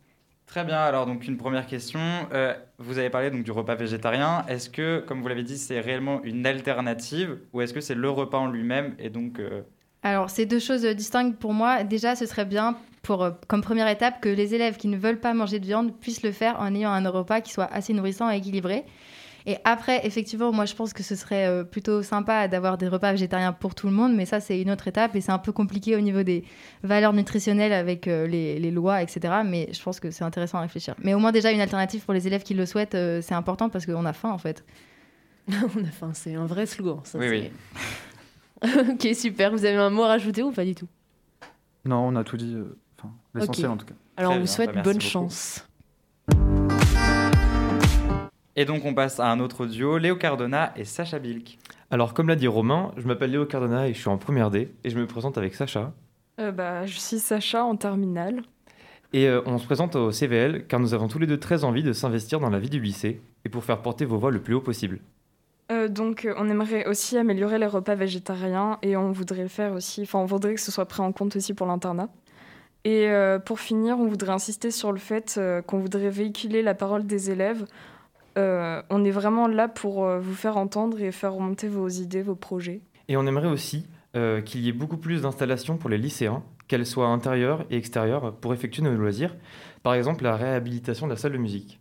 Très 0.49 0.65
bien, 0.65 0.79
alors 0.79 1.05
donc 1.05 1.27
une 1.27 1.37
première 1.37 1.67
question. 1.67 2.01
Euh, 2.33 2.55
vous 2.79 2.99
avez 2.99 3.11
parlé 3.11 3.31
donc 3.31 3.43
du 3.43 3.51
repas 3.51 3.75
végétarien. 3.75 4.47
Est-ce 4.49 4.71
que, 4.71 5.01
comme 5.01 5.21
vous 5.21 5.29
l'avez 5.29 5.43
dit, 5.43 5.59
c'est 5.59 5.79
réellement 5.79 6.23
une 6.23 6.47
alternative 6.47 7.39
ou 7.53 7.61
est-ce 7.61 7.75
que 7.75 7.83
c'est 7.83 7.95
le 7.95 8.09
repas 8.09 8.39
en 8.39 8.47
lui-même 8.47 8.95
et 8.99 9.11
donc 9.11 9.41
euh, 9.41 9.61
Alors, 10.09 10.31
c'est 10.31 10.47
deux 10.47 10.59
choses 10.59 10.87
distinctes 10.87 11.39
pour 11.39 11.53
moi. 11.53 11.85
Déjà, 11.85 12.17
ce 12.17 12.25
serait 12.25 12.47
bien, 12.47 12.79
pour, 13.03 13.23
euh, 13.23 13.31
comme 13.47 13.61
première 13.61 13.89
étape, 13.89 14.23
que 14.23 14.31
les 14.31 14.55
élèves 14.55 14.79
qui 14.79 14.89
ne 14.89 14.97
veulent 14.97 15.21
pas 15.21 15.35
manger 15.35 15.59
de 15.59 15.67
viande 15.67 15.95
puissent 15.95 16.23
le 16.23 16.33
faire 16.33 16.59
en 16.61 16.75
ayant 16.75 16.91
un 16.91 17.07
repas 17.11 17.43
qui 17.43 17.53
soit 17.53 17.69
assez 17.71 17.93
nourrissant 17.93 18.31
et 18.31 18.39
équilibré. 18.39 18.85
Et 19.45 19.59
après, 19.65 20.07
effectivement, 20.07 20.51
moi, 20.51 20.65
je 20.65 20.75
pense 20.75 20.95
que 20.95 21.03
ce 21.03 21.15
serait 21.15 21.47
euh, 21.47 21.63
plutôt 21.63 22.03
sympa 22.03 22.49
d'avoir 22.49 22.79
des 22.79 22.89
repas 22.89 23.13
végétariens 23.13 23.53
pour 23.53 23.75
tout 23.75 23.87
le 23.87 23.93
monde, 23.93 24.15
mais 24.15 24.25
ça, 24.25 24.41
c'est 24.41 24.59
une 24.59 24.71
autre 24.71 24.89
étape 24.89 25.15
et 25.15 25.21
c'est 25.21 25.31
un 25.33 25.39
peu 25.39 25.53
compliqué 25.53 25.95
au 25.95 26.01
niveau 26.01 26.23
des 26.23 26.43
valeurs 26.83 27.13
nutritionnelles 27.13 27.75
avec 27.75 28.09
euh, 28.09 28.27
les, 28.27 28.59
les 28.59 28.71
lois, 28.71 29.03
etc. 29.03 29.35
Mais 29.45 29.69
je 29.75 29.83
pense 29.83 30.01
que 30.01 30.11
c'est 30.11 30.25
intéressant 30.25 30.57
à 30.57 30.63
réfléchir. 30.63 30.95
Mais 31.03 31.13
au 31.13 31.19
moins, 31.19 31.33
déjà, 31.33 31.53
une 31.53 31.61
alternative 31.61 32.03
pour 32.03 32.15
les 32.15 32.27
élèves 32.27 32.45
qui 32.45 32.55
le 32.55 32.65
souhaitent, 32.65 32.97
c'est 33.21 33.35
important 33.35 33.69
parce 33.69 33.85
qu'on 33.85 34.07
a 34.07 34.15
faim, 34.15 34.31
en 34.31 34.39
fait. 34.39 34.65
on 35.49 35.85
a 35.85 35.91
faim, 35.91 36.13
c'est 36.15 36.35
un 36.35 36.47
vrai 36.47 36.65
slogan. 36.65 37.01
Ça, 37.05 37.19
Oui, 37.19 37.29
oui. 37.29 37.51
ok, 38.91 39.09
super. 39.15 39.53
Vous 39.53 39.65
avez 39.65 39.77
un 39.77 39.91
mot 39.91 40.03
à 40.03 40.09
rajouter 40.09 40.43
ou 40.43 40.51
pas 40.51 40.65
du 40.65 40.75
tout? 40.75 40.89
Non, 41.85 42.09
on 42.09 42.17
a 42.17 42.25
tout 42.25 42.37
dit, 42.37 42.55
euh, 42.55 42.77
enfin, 42.99 43.13
l'essentiel 43.35 43.71
en 43.71 43.77
tout 43.77 43.87
cas. 43.87 43.95
Alors, 44.17 44.33
Très 44.33 44.39
on 44.39 44.41
vous 44.41 44.47
bien, 44.47 44.55
souhaite 44.55 44.75
bah, 44.75 44.83
bonne 44.83 44.95
beaucoup. 44.95 45.07
chance. 45.07 45.65
Et 48.57 48.65
donc 48.65 48.85
on 48.85 48.93
passe 48.93 49.21
à 49.21 49.31
un 49.31 49.39
autre 49.39 49.67
duo, 49.67 49.99
Léo 49.99 50.17
Cardona 50.17 50.73
et 50.75 50.85
Sacha 50.85 51.21
Bilk. 51.21 51.59
Alors, 51.91 52.13
comme 52.13 52.27
l'a 52.29 52.35
dit 52.35 52.49
Romain, 52.49 52.93
je 52.97 53.07
m'appelle 53.07 53.31
Léo 53.31 53.47
Cardona 53.47 53.89
et 53.89 53.95
je 53.95 53.99
suis 54.01 54.09
en 54.09 54.19
première 54.19 54.51
D 54.51 54.75
et 54.83 54.91
je 54.91 54.99
me 54.99 55.07
présente 55.07 55.39
avec 55.39 55.55
Sacha. 55.55 55.93
Euh, 56.41 56.51
bah, 56.51 56.85
je 56.85 56.99
suis 56.99 57.21
Sacha 57.21 57.65
en 57.65 57.77
terminale. 57.77 58.43
Et 59.13 59.27
euh, 59.29 59.41
on 59.47 59.59
se 59.59 59.65
présente 59.65 59.95
au 59.97 60.11
CVL 60.11 60.67
car 60.67 60.81
nous 60.81 60.93
avons 60.93 61.07
tous 61.09 61.19
les 61.21 61.27
deux 61.27 61.39
très 61.39 61.63
envie 61.65 61.83
de 61.85 61.93
s'investir 61.93 62.41
dans 62.41 62.51
la 62.51 62.59
vie 62.59 62.69
du 62.69 62.81
lycée 62.81 63.21
et 63.45 63.49
pour 63.49 63.65
faire 63.65 63.81
porter 63.81 64.05
vos 64.05 64.19
voix 64.19 64.31
le 64.33 64.43
plus 64.43 64.55
haut 64.55 64.61
possible. 64.61 64.99
Euh, 65.71 65.89
donc, 65.89 66.25
euh, 66.25 66.35
on 66.39 66.49
aimerait 66.49 66.87
aussi 66.87 67.19
améliorer 67.19 67.59
les 67.59 67.67
repas 67.67 67.95
végétariens 67.95 68.79
et 68.83 68.97
on 68.97 69.13
voudrait 69.13 69.49
faire 69.49 69.75
aussi, 69.75 70.03
enfin, 70.03 70.19
on 70.19 70.25
voudrait 70.25 70.55
que 70.55 70.61
ce 70.61 70.73
soit 70.73 70.87
pris 70.87 71.03
en 71.03 71.13
compte 71.13 71.37
aussi 71.37 71.53
pour 71.53 71.67
l'internat. 71.67 72.09
Et 72.85 73.09
euh, 73.09 73.39
pour 73.39 73.61
finir, 73.61 73.99
on 73.99 74.07
voudrait 74.07 74.33
insister 74.33 74.71
sur 74.71 74.93
le 74.93 74.99
fait 74.99 75.39
qu'on 75.67 75.79
voudrait 75.79 76.11
véhiculer 76.11 76.63
la 76.63 76.75
parole 76.75 77.07
des 77.07 77.31
élèves. 77.31 77.67
On 78.37 79.05
est 79.05 79.11
vraiment 79.11 79.49
là 79.49 79.67
pour 79.67 80.07
vous 80.07 80.35
faire 80.35 80.59
entendre 80.59 81.01
et 81.01 81.11
faire 81.11 81.35
remonter 81.35 81.67
vos 81.67 81.89
idées, 81.89 82.23
vos 82.23 82.37
projets. 82.37 82.83
Et 83.09 83.17
on 83.17 83.27
aimerait 83.27 83.49
aussi 83.49 83.85
qu'il 84.15 84.61
y 84.61 84.69
ait 84.69 84.73
beaucoup 84.73 84.97
plus 84.97 85.23
d'installations 85.23 85.77
pour 85.77 85.91
les 85.91 85.99
lycéens, 85.99 86.45
qu'elles 86.69 86.87
soient 86.87 87.09
intérieures 87.09 87.65
et 87.69 87.77
extérieures, 87.77 88.37
pour 88.37 88.55
effectuer 88.55 88.83
nos 88.83 88.95
loisirs. 88.95 89.35
Par 89.83 89.95
exemple, 89.95 90.23
la 90.23 90.37
réhabilitation 90.37 91.09
de 91.09 91.13
la 91.15 91.19
salle 91.19 91.33
de 91.33 91.39
musique. 91.39 91.81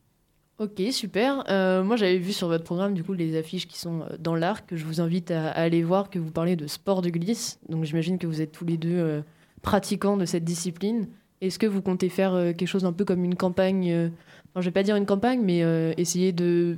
Ok, 0.60 0.82
super. 0.92 1.44
Euh, 1.50 1.84
moi, 1.84 1.98
j'avais 1.98 2.18
vu 2.18 2.34
sur 2.34 2.48
votre 2.48 2.64
programme 2.64 2.96
du 2.96 3.04
coup 3.04 3.14
les 3.14 3.38
affiches 3.38 3.68
qui 3.68 3.78
sont 3.78 4.02
euh, 4.02 4.18
dans 4.18 4.34
l'arc. 4.34 4.68
que 4.68 4.76
Je 4.76 4.86
vous 4.86 5.00
invite 5.02 5.30
à, 5.30 5.52
aller 5.52 5.84
voir 5.84 6.10
que 6.10 6.18
vous 6.18 6.32
parlez 6.32 6.56
de 6.56 6.66
sport 6.66 7.04
de 7.04 7.10
glisse. 7.10 7.60
Donc, 7.70 7.84
j'imagine 7.84 8.18
que 8.18 8.26
vous 8.26 8.42
êtes 8.42 8.54
tous 8.54 8.66
les 8.66 8.78
deux 8.78 8.98
euh, 8.98 9.22
pratiquants 9.62 10.18
de 10.18 10.26
cette 10.26 10.44
discipline. 10.44 11.08
Est-ce 11.42 11.60
que 11.60 11.68
vous 11.68 11.84
comptez 11.84 12.10
faire 12.10 12.32
quelque 12.58 12.66
chose 12.66 12.86
un 12.86 12.94
peu 12.94 13.06
comme 13.06 13.24
une 13.24 13.36
campagne 13.36 14.10
enfin, 14.50 14.62
Je 14.62 14.66
vais 14.66 14.72
pas 14.72 14.82
dire 14.82 14.96
une 14.96 15.06
campagne, 15.06 15.42
mais 15.44 15.60
essayer 15.96 16.32
de 16.32 16.78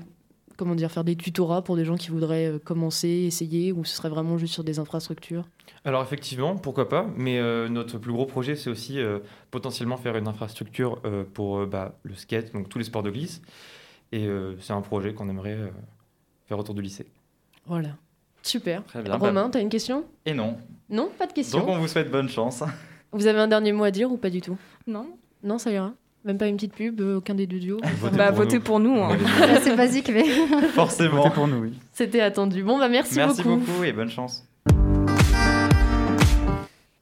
comment 0.60 0.76
dire 0.76 0.92
faire 0.92 1.06
des 1.06 1.16
tutorats 1.16 1.64
pour 1.64 1.78
des 1.78 1.86
gens 1.86 1.96
qui 1.96 2.10
voudraient 2.10 2.48
euh, 2.48 2.60
commencer, 2.60 3.08
essayer, 3.08 3.72
ou 3.72 3.86
ce 3.86 3.96
serait 3.96 4.10
vraiment 4.10 4.38
juste 4.38 4.54
sur 4.54 4.66
des 4.66 4.78
infrastructures? 4.78 5.48
Alors 5.86 6.04
effectivement, 6.04 6.58
pourquoi 6.58 6.90
pas, 6.90 7.08
mais 7.16 7.40
euh, 7.40 7.70
notre 7.70 7.98
plus 7.98 8.12
gros 8.12 8.26
projet, 8.26 8.58
c'est 8.58 8.70
aussi 8.70 9.00
euh, 9.00 9.20
potentiellement 9.50 9.96
faire 9.96 10.18
une 10.18 10.28
infrastructure 10.28 11.00
euh, 11.06 11.24
pour 11.34 11.60
euh, 11.60 11.66
bah, 11.66 11.98
le 12.04 12.14
skate, 12.16 12.52
donc 12.54 12.68
tous 12.68 12.78
les 12.78 12.84
sports 12.84 13.04
de 13.04 13.10
glisse. 13.10 13.42
Et 14.12 14.26
euh, 14.26 14.58
c'est 14.60 14.74
un 14.74 14.82
projet 14.82 15.14
qu'on 15.14 15.30
aimerait 15.30 15.54
euh, 15.54 15.70
faire 16.48 16.60
autour 16.60 16.76
du 16.76 16.82
lycée. 16.82 17.08
Voilà. 17.66 17.96
Super. 18.44 18.84
Très 18.84 19.02
bien. 19.02 19.16
Romain, 19.16 19.50
tu 19.50 19.58
as 19.58 19.62
une 19.62 19.70
question? 19.70 20.04
Et 20.26 20.34
non. 20.34 20.58
Non, 20.90 21.10
pas 21.18 21.28
de 21.28 21.34
question. 21.34 21.60
Donc 21.60 21.70
on 21.70 21.78
vous 21.80 21.88
souhaite 21.88 22.12
bonne 22.12 22.30
chance. 22.30 22.64
Vous 23.12 23.28
avez 23.28 23.40
un 23.40 23.48
dernier 23.48 23.72
mot 23.72 23.86
à 23.86 23.92
dire 23.92 24.12
ou 24.12 24.18
pas 24.18 24.30
du 24.30 24.42
tout? 24.42 24.58
Non. 24.88 25.08
Non, 25.42 25.58
ça 25.58 25.72
ira. 25.72 25.94
Même 26.26 26.38
pas 26.38 26.48
une 26.48 26.56
petite 26.56 26.74
pub, 26.74 27.00
euh, 27.00 27.18
aucun 27.18 27.34
des 27.34 27.48
deux 27.48 27.60
duos 27.60 27.80
Votez 28.02 28.18
Bah, 28.18 28.28
pour 28.28 28.38
votez 28.44 28.58
nous. 28.58 28.62
pour 28.64 28.80
nous, 28.80 28.96
hein. 29.02 29.18
C'est 29.64 29.76
basique, 29.76 30.10
mais. 30.14 30.26
Forcément. 30.74 31.24
Votez 31.24 31.30
pour 31.34 31.48
nous, 31.48 31.58
oui. 31.62 31.74
C'était 31.94 32.20
attendu. 32.22 32.62
Bon, 32.64 32.78
bah 32.78 32.90
merci, 32.90 33.16
Merci 33.16 33.42
beaucoup. 33.42 33.58
beaucoup 33.58 33.84
et 33.86 33.94
bonne 33.94 34.10
chance. 34.10 34.46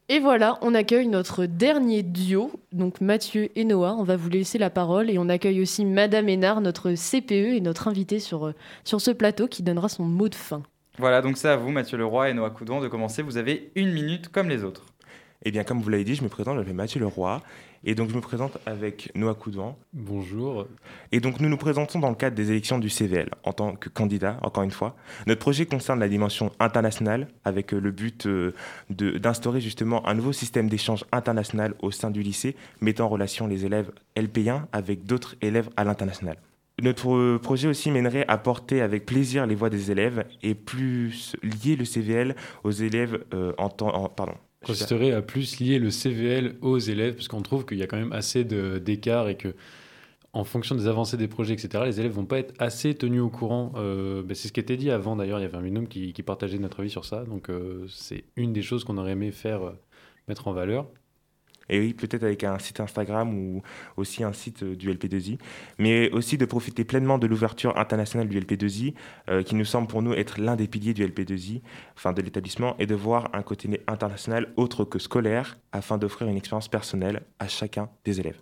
Et 0.10 0.20
voilà, 0.20 0.58
on 0.62 0.74
accueille 0.74 1.08
notre 1.08 1.46
dernier 1.46 2.02
duo, 2.02 2.52
donc 2.72 3.02
Mathieu 3.02 3.50
et 3.58 3.66
Noah. 3.66 3.94
On 4.00 4.04
va 4.04 4.16
vous 4.16 4.30
laisser 4.30 4.58
la 4.58 4.70
parole 4.70 5.10
et 5.10 5.18
on 5.18 5.28
accueille 5.28 5.60
aussi 5.62 5.84
Madame 5.84 6.30
Hénard, 6.30 6.62
notre 6.62 6.92
CPE 6.94 7.32
et 7.58 7.60
notre 7.62 7.90
invitée 7.90 8.20
sur, 8.20 8.46
euh, 8.48 8.54
sur 8.86 9.02
ce 9.02 9.12
plateau 9.12 9.48
qui 9.48 9.64
donnera 9.64 9.90
son 9.90 10.04
mot 10.04 10.30
de 10.30 10.36
fin. 10.36 10.64
Voilà, 10.98 11.22
donc 11.22 11.38
c'est 11.38 11.50
à 11.50 11.58
vous, 11.58 11.72
Mathieu 11.72 11.98
Leroy 11.98 12.30
et 12.30 12.34
Noah 12.34 12.52
Coudon, 12.52 12.80
de 12.80 12.88
commencer. 12.88 13.22
Vous 13.22 13.36
avez 13.36 13.72
une 13.76 13.92
minute 13.92 14.30
comme 14.30 14.48
les 14.48 14.64
autres. 14.64 14.86
Eh 15.44 15.52
bien, 15.52 15.64
comme 15.66 15.82
vous 15.82 15.90
l'avez 15.90 16.06
dit, 16.06 16.16
je 16.16 16.24
me 16.24 16.30
présente, 16.30 16.54
je 16.56 16.60
m'appelle 16.60 16.74
Mathieu 16.74 17.00
Leroy. 17.02 17.42
Et 17.90 17.96
donc, 17.96 18.10
je 18.10 18.16
me 18.16 18.20
présente 18.20 18.58
avec 18.66 19.10
Noah 19.16 19.34
Coudouan. 19.34 19.78
Bonjour. 19.94 20.68
Et 21.14 21.22
donc, 21.22 21.40
nous 21.40 21.48
nous 21.48 21.56
présentons 21.56 22.00
dans 22.00 22.10
le 22.10 22.16
cadre 22.16 22.36
des 22.36 22.52
élections 22.52 22.80
du 22.80 22.90
CVL 22.90 23.30
en 23.46 23.54
tant 23.54 23.78
que 23.78 23.88
candidat, 23.88 24.38
encore 24.42 24.64
une 24.64 24.72
fois. 24.72 24.98
Notre 25.26 25.40
projet 25.40 25.66
concerne 25.66 26.02
la 26.02 26.10
dimension 26.10 26.52
internationale 26.60 27.30
avec 27.46 27.74
euh, 27.74 27.80
le 27.80 27.92
but 27.92 28.26
euh, 28.26 28.54
d'instaurer 28.90 29.62
justement 29.62 30.06
un 30.06 30.16
nouveau 30.16 30.34
système 30.34 30.68
d'échange 30.68 31.06
international 31.14 31.76
au 31.82 31.90
sein 31.92 32.12
du 32.12 32.24
lycée, 32.24 32.58
mettant 32.82 33.06
en 33.06 33.10
relation 33.10 33.48
les 33.48 33.66
élèves 33.66 33.90
LP1 34.18 34.64
avec 34.74 35.06
d'autres 35.06 35.36
élèves 35.42 35.70
à 35.78 35.86
l'international. 35.86 36.36
Notre 36.84 37.16
euh, 37.16 37.40
projet 37.42 37.70
aussi 37.70 37.90
mènerait 37.90 38.26
à 38.28 38.38
porter 38.38 38.82
avec 38.82 39.06
plaisir 39.06 39.48
les 39.48 39.56
voix 39.56 39.70
des 39.70 39.92
élèves 39.92 40.26
et 40.44 40.56
plus 40.56 41.38
lier 41.42 41.78
le 41.78 41.86
CVL 41.86 42.36
aux 42.66 42.72
élèves 42.72 43.24
euh, 43.34 43.54
en 43.58 43.70
temps. 43.70 43.96
en- 43.96 44.10
pardon. 44.10 44.34
Consisterait 44.66 45.12
à 45.12 45.22
plus 45.22 45.60
lier 45.60 45.80
le 45.80 45.92
CVL 45.92 46.56
aux 46.62 46.80
élèves, 46.80 47.16
parce 47.16 47.28
qu'on 47.28 47.42
trouve 47.42 47.66
qu'il 47.66 47.78
y 47.78 47.84
a 47.84 47.88
quand 47.88 47.98
même 47.98 48.12
assez 48.12 48.44
d'écart 48.44 49.30
et 49.30 49.38
que, 49.38 49.56
en 50.34 50.44
fonction 50.44 50.76
des 50.76 50.88
avancées 50.88 51.18
des 51.18 51.28
projets, 51.28 51.54
etc., 51.54 51.84
les 51.86 52.00
élèves 52.00 52.12
vont 52.12 52.26
pas 52.26 52.40
être 52.40 52.54
assez 52.60 52.94
tenus 52.94 53.22
au 53.22 53.30
courant. 53.30 53.74
Euh, 53.76 54.24
ben, 54.24 54.36
c'est 54.36 54.48
ce 54.48 54.54
qui 54.54 54.60
était 54.60 54.78
dit 54.78 54.92
avant, 54.92 55.16
d'ailleurs, 55.16 55.40
il 55.40 55.44
y 55.44 55.46
avait 55.46 55.58
un 55.58 55.62
binôme 55.62 55.88
qui, 55.88 56.14
qui 56.14 56.24
partageait 56.24 56.60
notre 56.60 56.80
avis 56.80 56.90
sur 56.90 57.06
ça, 57.06 57.24
donc 57.24 57.50
euh, 57.50 57.86
c'est 57.90 58.26
une 58.36 58.54
des 58.54 58.62
choses 58.62 58.84
qu'on 58.84 58.98
aurait 58.98 59.12
aimé 59.12 59.32
faire, 59.32 59.64
euh, 59.64 59.80
mettre 60.28 60.48
en 60.48 60.54
valeur. 60.54 60.88
Et 61.70 61.80
oui, 61.80 61.94
peut-être 61.94 62.24
avec 62.24 62.44
un 62.44 62.60
site 62.60 62.80
Instagram 62.80 63.34
ou 63.38 63.62
aussi 63.98 64.24
un 64.24 64.34
site 64.34 64.64
euh, 64.64 64.76
du 64.76 64.92
LP2I, 64.92 65.38
mais 65.78 66.10
aussi 66.12 66.38
de 66.38 66.46
profiter 66.46 66.84
pleinement 66.84 67.18
de 67.18 67.28
l'ouverture 67.28 67.78
internationale 67.78 68.28
du 68.28 68.40
LP2I, 68.40 68.94
euh, 69.30 69.44
qui 69.44 69.56
nous 69.56 69.66
semble 69.66 69.88
pour 69.88 70.02
nous 70.02 70.14
être 70.14 70.40
l'un 70.40 70.56
des 70.56 70.68
piliers 70.68 70.94
du 70.94 71.06
LP2I, 71.06 71.62
enfin 71.96 72.14
de 72.14 72.22
l'établissement, 72.22 72.76
et 72.80 72.86
de 72.86 72.96
voir 72.96 73.30
un 73.34 73.42
côté 73.42 73.82
international 73.88 74.54
autre 74.56 74.86
que 74.86 75.00
scolaire, 75.00 75.58
afin 75.72 75.98
d'offrir 75.98 76.28
une 76.28 76.38
expérience 76.38 76.68
personnelle 76.68 77.24
à 77.40 77.48
chacun 77.48 77.90
des 78.06 78.20
élèves. 78.20 78.40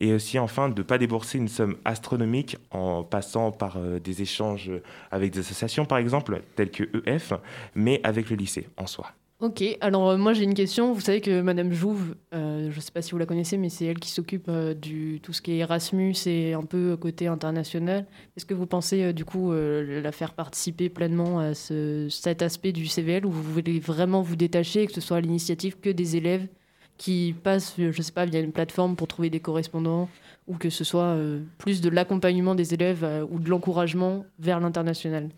Et 0.00 0.12
aussi, 0.12 0.38
enfin, 0.38 0.68
de 0.68 0.78
ne 0.78 0.82
pas 0.82 0.98
débourser 0.98 1.38
une 1.38 1.48
somme 1.48 1.76
astronomique 1.84 2.58
en 2.70 3.02
passant 3.02 3.50
par 3.50 3.76
euh, 3.76 3.98
des 3.98 4.22
échanges 4.22 4.70
avec 5.10 5.32
des 5.32 5.40
associations, 5.40 5.86
par 5.86 5.98
exemple, 5.98 6.42
telles 6.54 6.70
que 6.70 6.84
EF, 7.06 7.32
mais 7.74 8.00
avec 8.04 8.30
le 8.30 8.36
lycée 8.36 8.68
en 8.76 8.86
soi. 8.86 9.12
Ok, 9.38 9.62
alors 9.82 10.08
euh, 10.08 10.16
moi 10.16 10.32
j'ai 10.32 10.44
une 10.44 10.54
question. 10.54 10.94
Vous 10.94 11.02
savez 11.02 11.20
que 11.20 11.42
Madame 11.42 11.70
Jouve, 11.70 12.14
euh, 12.32 12.70
je 12.70 12.76
ne 12.76 12.80
sais 12.80 12.90
pas 12.90 13.02
si 13.02 13.10
vous 13.10 13.18
la 13.18 13.26
connaissez, 13.26 13.58
mais 13.58 13.68
c'est 13.68 13.84
elle 13.84 13.98
qui 13.98 14.08
s'occupe 14.08 14.46
euh, 14.48 14.72
du 14.72 15.20
tout 15.22 15.34
ce 15.34 15.42
qui 15.42 15.52
est 15.52 15.58
Erasmus 15.58 16.14
et 16.24 16.54
un 16.54 16.62
peu 16.62 16.96
côté 16.96 17.26
international. 17.26 18.06
Est-ce 18.34 18.46
que 18.46 18.54
vous 18.54 18.64
pensez 18.64 19.02
euh, 19.02 19.12
du 19.12 19.26
coup 19.26 19.52
la 19.52 20.10
faire 20.12 20.32
participer 20.32 20.88
pleinement 20.88 21.38
à 21.38 21.52
ce, 21.52 22.08
cet 22.08 22.40
aspect 22.40 22.72
du 22.72 22.86
CVL 22.86 23.26
où 23.26 23.30
vous 23.30 23.42
voulez 23.42 23.78
vraiment 23.78 24.22
vous 24.22 24.36
détacher 24.36 24.84
et 24.84 24.86
que 24.86 24.94
ce 24.94 25.02
soit 25.02 25.18
à 25.18 25.20
l'initiative 25.20 25.78
que 25.80 25.90
des 25.90 26.16
élèves 26.16 26.48
qui 26.96 27.34
passent, 27.42 27.74
je 27.76 28.02
sais 28.02 28.12
pas, 28.12 28.24
via 28.24 28.40
une 28.40 28.52
plateforme 28.52 28.96
pour 28.96 29.06
trouver 29.06 29.28
des 29.28 29.40
correspondants 29.40 30.08
ou 30.46 30.56
que 30.56 30.70
ce 30.70 30.82
soit 30.82 31.14
plus 31.58 31.82
de 31.82 31.90
l'accompagnement 31.90 32.54
des 32.54 32.72
élèves 32.72 33.06
ou 33.30 33.38
de 33.38 33.50
l'encouragement 33.50 34.24
vers 34.38 34.60
l'international? 34.60 35.28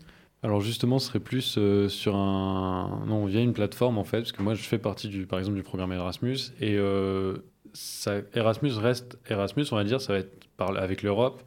Alors 0.41 0.61
justement, 0.61 0.99
ce 0.99 1.07
serait 1.07 1.19
plus 1.19 1.55
euh, 1.57 1.89
sur 1.89 2.15
un... 2.15 3.03
Non, 3.07 3.25
via 3.25 3.41
une 3.41 3.53
plateforme 3.53 3.97
en 3.97 4.03
fait, 4.03 4.19
parce 4.19 4.31
que 4.31 4.41
moi 4.41 4.53
je 4.53 4.63
fais 4.63 4.77
partie 4.77 5.09
du, 5.09 5.25
par 5.25 5.39
exemple 5.39 5.57
du 5.57 5.63
programme 5.63 5.91
Erasmus, 5.91 6.37
et 6.61 6.77
euh, 6.77 7.37
ça, 7.73 8.15
Erasmus 8.33 8.71
reste 8.71 9.19
Erasmus, 9.29 9.65
on 9.71 9.75
va 9.75 9.83
dire, 9.83 9.99
ça 9.99 10.13
va 10.13 10.19
être 10.19 10.47
par, 10.55 10.77
avec 10.77 11.03
l'Europe, 11.03 11.43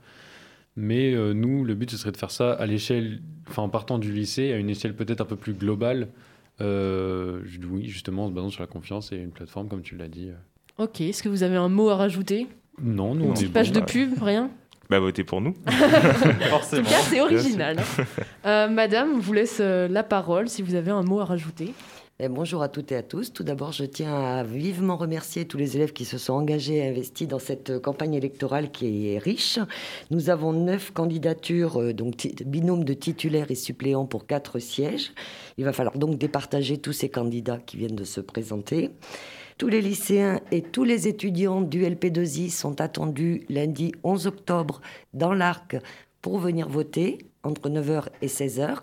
mais 0.77 1.15
euh, 1.15 1.33
nous, 1.33 1.65
le 1.65 1.75
but 1.75 1.91
ce 1.91 1.97
serait 1.97 2.13
de 2.13 2.19
faire 2.19 2.31
ça 2.31 2.53
à 2.53 2.67
l'échelle, 2.67 3.23
enfin 3.49 3.63
en 3.63 3.71
partant 3.71 3.99
du 3.99 4.13
lycée, 4.13 4.53
à 4.53 4.59
une 4.59 4.69
échelle 4.69 4.95
peut-être 4.95 5.23
un 5.23 5.27
peu 5.27 5.37
plus 5.37 5.55
globale, 5.55 6.09
oui, 6.61 7.89
justement 7.89 8.27
en 8.27 8.29
se 8.29 8.33
basant 8.33 8.51
sur 8.51 8.61
la 8.63 8.69
confiance 8.69 9.11
et 9.11 9.17
une 9.17 9.33
plateforme 9.33 9.69
comme 9.69 9.83
tu 9.83 9.97
l'as 9.97 10.07
dit. 10.07 10.29
Ok, 10.79 11.01
est-ce 11.01 11.23
que 11.23 11.29
vous 11.29 11.43
avez 11.43 11.57
un 11.57 11.69
mot 11.69 11.89
à 11.89 11.97
rajouter? 11.97 12.47
Non, 12.81 13.15
nous 13.15 13.25
Une 13.25 13.33
petite 13.33 13.53
page 13.53 13.73
bon, 13.73 13.81
de 13.81 13.85
pub, 13.85 14.23
rien? 14.23 14.51
Bah, 14.93 15.01
votez 15.01 15.25
pour 15.25 15.41
nous. 15.41 15.55
En 16.53 16.59
tout 16.59 16.83
cas, 16.83 17.01
c'est 17.09 17.23
original. 17.23 17.79
Euh, 18.45 18.69
madame, 18.69 19.13
on 19.15 19.19
vous 19.21 19.33
laisse 19.33 19.59
euh, 19.61 19.87
la 19.89 20.03
parole 20.03 20.49
si 20.49 20.63
vous 20.63 20.75
avez 20.75 20.91
un 20.91 21.03
mot 21.03 21.21
à 21.21 21.25
rajouter. 21.25 21.73
Eh, 22.19 22.29
bonjour 22.29 22.61
à 22.63 22.69
toutes 22.69 22.91
et 22.91 22.97
à 22.97 23.03
tous. 23.03 23.33
Tout 23.33 23.45
d'abord, 23.45 23.71
je 23.71 23.85
tiens 23.85 24.15
à 24.15 24.43
vivement 24.43 24.97
remercier 24.97 25.47
tous 25.47 25.57
les 25.57 25.77
élèves 25.77 25.93
qui 25.93 26.05
se 26.05 26.19
sont 26.19 26.33
engagés 26.35 26.79
et 26.79 26.89
investis 26.89 27.29
dans 27.29 27.39
cette 27.39 27.71
euh, 27.71 27.81
campagne 27.81 28.15
électorale 28.15 28.71
qui 28.71 29.09
est 29.09 29.19
riche. 29.19 29.61
Nous 30.11 30.29
avons 30.29 30.53
neuf 30.53 30.91
candidatures, 30.91 31.95
donc 31.95 32.29
binôme 32.45 32.85
de 32.85 32.93
titulaires 32.93 33.51
et 33.51 33.55
suppléants 33.55 34.07
pour 34.07 34.27
quatre 34.27 34.59
sièges. 34.59 35.13
Il 35.57 35.65
va 35.65 35.73
falloir 35.73 35.97
donc 35.97 36.19
départager 36.19 36.79
tous 36.79 36.93
ces 36.93 37.09
candidats 37.09 37.61
qui 37.65 37.77
viennent 37.79 37.97
de 37.97 38.05
se 38.05 38.21
présenter. 38.21 38.91
Tous 39.59 39.69
les 39.69 39.83
lycéens 39.83 40.41
et 40.51 40.63
tous 40.63 40.85
les 40.85 41.09
étudiants 41.09 41.61
du 41.61 41.85
LP2I 41.85 42.51
sont 42.51 42.81
attendus 42.81 43.45
lundi 43.49 43.93
11 44.03 44.27
octobre 44.27 44.81
dans 45.13 45.35
l'Arc 45.35 45.77
pour 46.21 46.39
venir 46.39 46.69
voter 46.69 47.19
entre 47.43 47.69
9h 47.69 48.07
et 48.23 48.29
16h. 48.29 48.79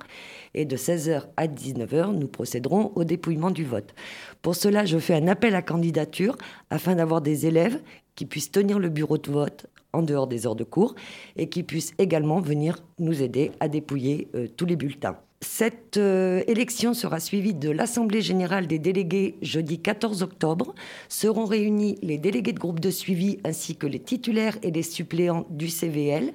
Et 0.53 0.65
de 0.65 0.77
16h 0.77 1.23
à 1.37 1.47
19h, 1.47 2.13
nous 2.17 2.27
procéderons 2.27 2.91
au 2.95 3.03
dépouillement 3.03 3.51
du 3.51 3.63
vote. 3.63 3.93
Pour 4.41 4.55
cela, 4.55 4.85
je 4.85 4.97
fais 4.97 5.15
un 5.15 5.27
appel 5.27 5.55
à 5.55 5.61
candidature 5.61 6.37
afin 6.69 6.95
d'avoir 6.95 7.21
des 7.21 7.45
élèves 7.45 7.81
qui 8.15 8.25
puissent 8.25 8.51
tenir 8.51 8.79
le 8.79 8.89
bureau 8.89 9.17
de 9.17 9.31
vote 9.31 9.67
en 9.93 10.01
dehors 10.01 10.27
des 10.27 10.45
heures 10.45 10.55
de 10.55 10.63
cours 10.63 10.95
et 11.35 11.49
qui 11.49 11.63
puissent 11.63 11.93
également 11.97 12.41
venir 12.41 12.77
nous 12.99 13.21
aider 13.21 13.51
à 13.59 13.67
dépouiller 13.67 14.27
euh, 14.35 14.47
tous 14.55 14.65
les 14.65 14.75
bulletins. 14.75 15.17
Cette 15.41 15.95
euh, 15.95 16.43
élection 16.47 16.93
sera 16.93 17.21
suivie 17.21 17.53
de 17.53 17.69
l'Assemblée 17.69 18.21
générale 18.21 18.67
des 18.67 18.77
délégués 18.77 19.35
jeudi 19.41 19.79
14 19.79 20.21
octobre. 20.21 20.75
Seront 21.07 21.45
réunis 21.45 21.97
les 22.01 22.17
délégués 22.17 22.51
de 22.51 22.59
groupe 22.59 22.81
de 22.81 22.91
suivi 22.91 23.39
ainsi 23.45 23.77
que 23.77 23.87
les 23.87 23.99
titulaires 23.99 24.57
et 24.63 24.71
les 24.71 24.83
suppléants 24.83 25.45
du 25.49 25.69
CVL 25.69 26.33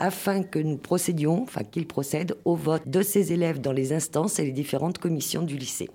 afin 0.00 0.42
que 0.42 0.58
nous 0.58 0.76
procédions, 0.76 1.42
enfin 1.42 1.62
qu'ils 1.64 1.86
procèdent 1.86 2.36
au 2.44 2.54
vote 2.54 2.82
de 2.86 3.00
ces 3.00 3.32
élèves 3.32 3.60
dans 3.60 3.72
les 3.72 3.94
instances 3.94 4.38
et 4.38 4.44
les 4.44 4.52
différentes 4.52 4.98
commissions 4.98 5.42
du 5.42 5.56
lycée. 5.56 5.88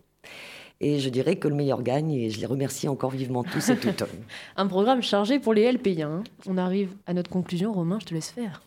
Et 0.80 1.00
je 1.00 1.10
dirais 1.10 1.36
que 1.36 1.48
le 1.48 1.56
meilleur 1.56 1.84
gagne 1.84 2.12
et 2.12 2.30
je 2.30 2.39
les 2.39 2.46
remercie 2.46 2.88
encore 2.88 3.12
vivement 3.12 3.43
tous 3.43 3.70
et 3.70 3.78
toutes. 3.78 4.04
Un 4.56 4.67
programme 4.67 5.02
chargé 5.04 5.39
pour 5.39 5.54
les 5.54 5.72
LP1. 5.72 6.04
hein. 6.04 6.24
On 6.48 6.58
arrive 6.58 6.89
à 7.06 7.13
notre 7.13 7.30
conclusion. 7.30 7.72
Romain, 7.72 8.00
je 8.02 8.06
te 8.08 8.13
laisse 8.13 8.32
faire. 8.32 8.62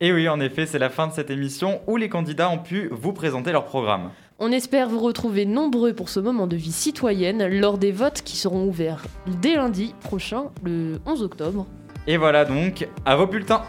Et 0.00 0.12
oui, 0.12 0.28
en 0.28 0.38
effet, 0.38 0.64
c'est 0.64 0.78
la 0.78 0.90
fin 0.90 1.08
de 1.08 1.12
cette 1.12 1.28
émission 1.28 1.80
où 1.88 1.96
les 1.96 2.08
candidats 2.08 2.50
ont 2.50 2.58
pu 2.58 2.88
vous 2.92 3.12
présenter 3.12 3.50
leur 3.50 3.64
programme. 3.64 4.10
On 4.38 4.52
espère 4.52 4.88
vous 4.88 5.00
retrouver 5.00 5.44
nombreux 5.44 5.92
pour 5.92 6.08
ce 6.08 6.20
moment 6.20 6.46
de 6.46 6.54
vie 6.54 6.70
citoyenne 6.70 7.48
lors 7.48 7.78
des 7.78 7.90
votes 7.90 8.22
qui 8.22 8.36
seront 8.36 8.68
ouverts 8.68 9.04
dès 9.42 9.56
lundi 9.56 9.96
prochain, 10.00 10.44
le 10.64 11.00
11 11.04 11.24
octobre. 11.24 11.66
Et 12.06 12.16
voilà 12.16 12.44
donc, 12.44 12.86
à 13.04 13.16
vos 13.16 13.26
bulletins. 13.26 13.64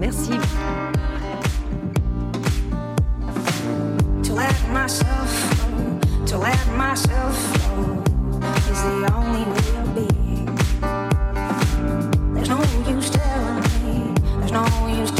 Merci. 0.00 0.32
no 14.50 14.88
use 14.88 15.19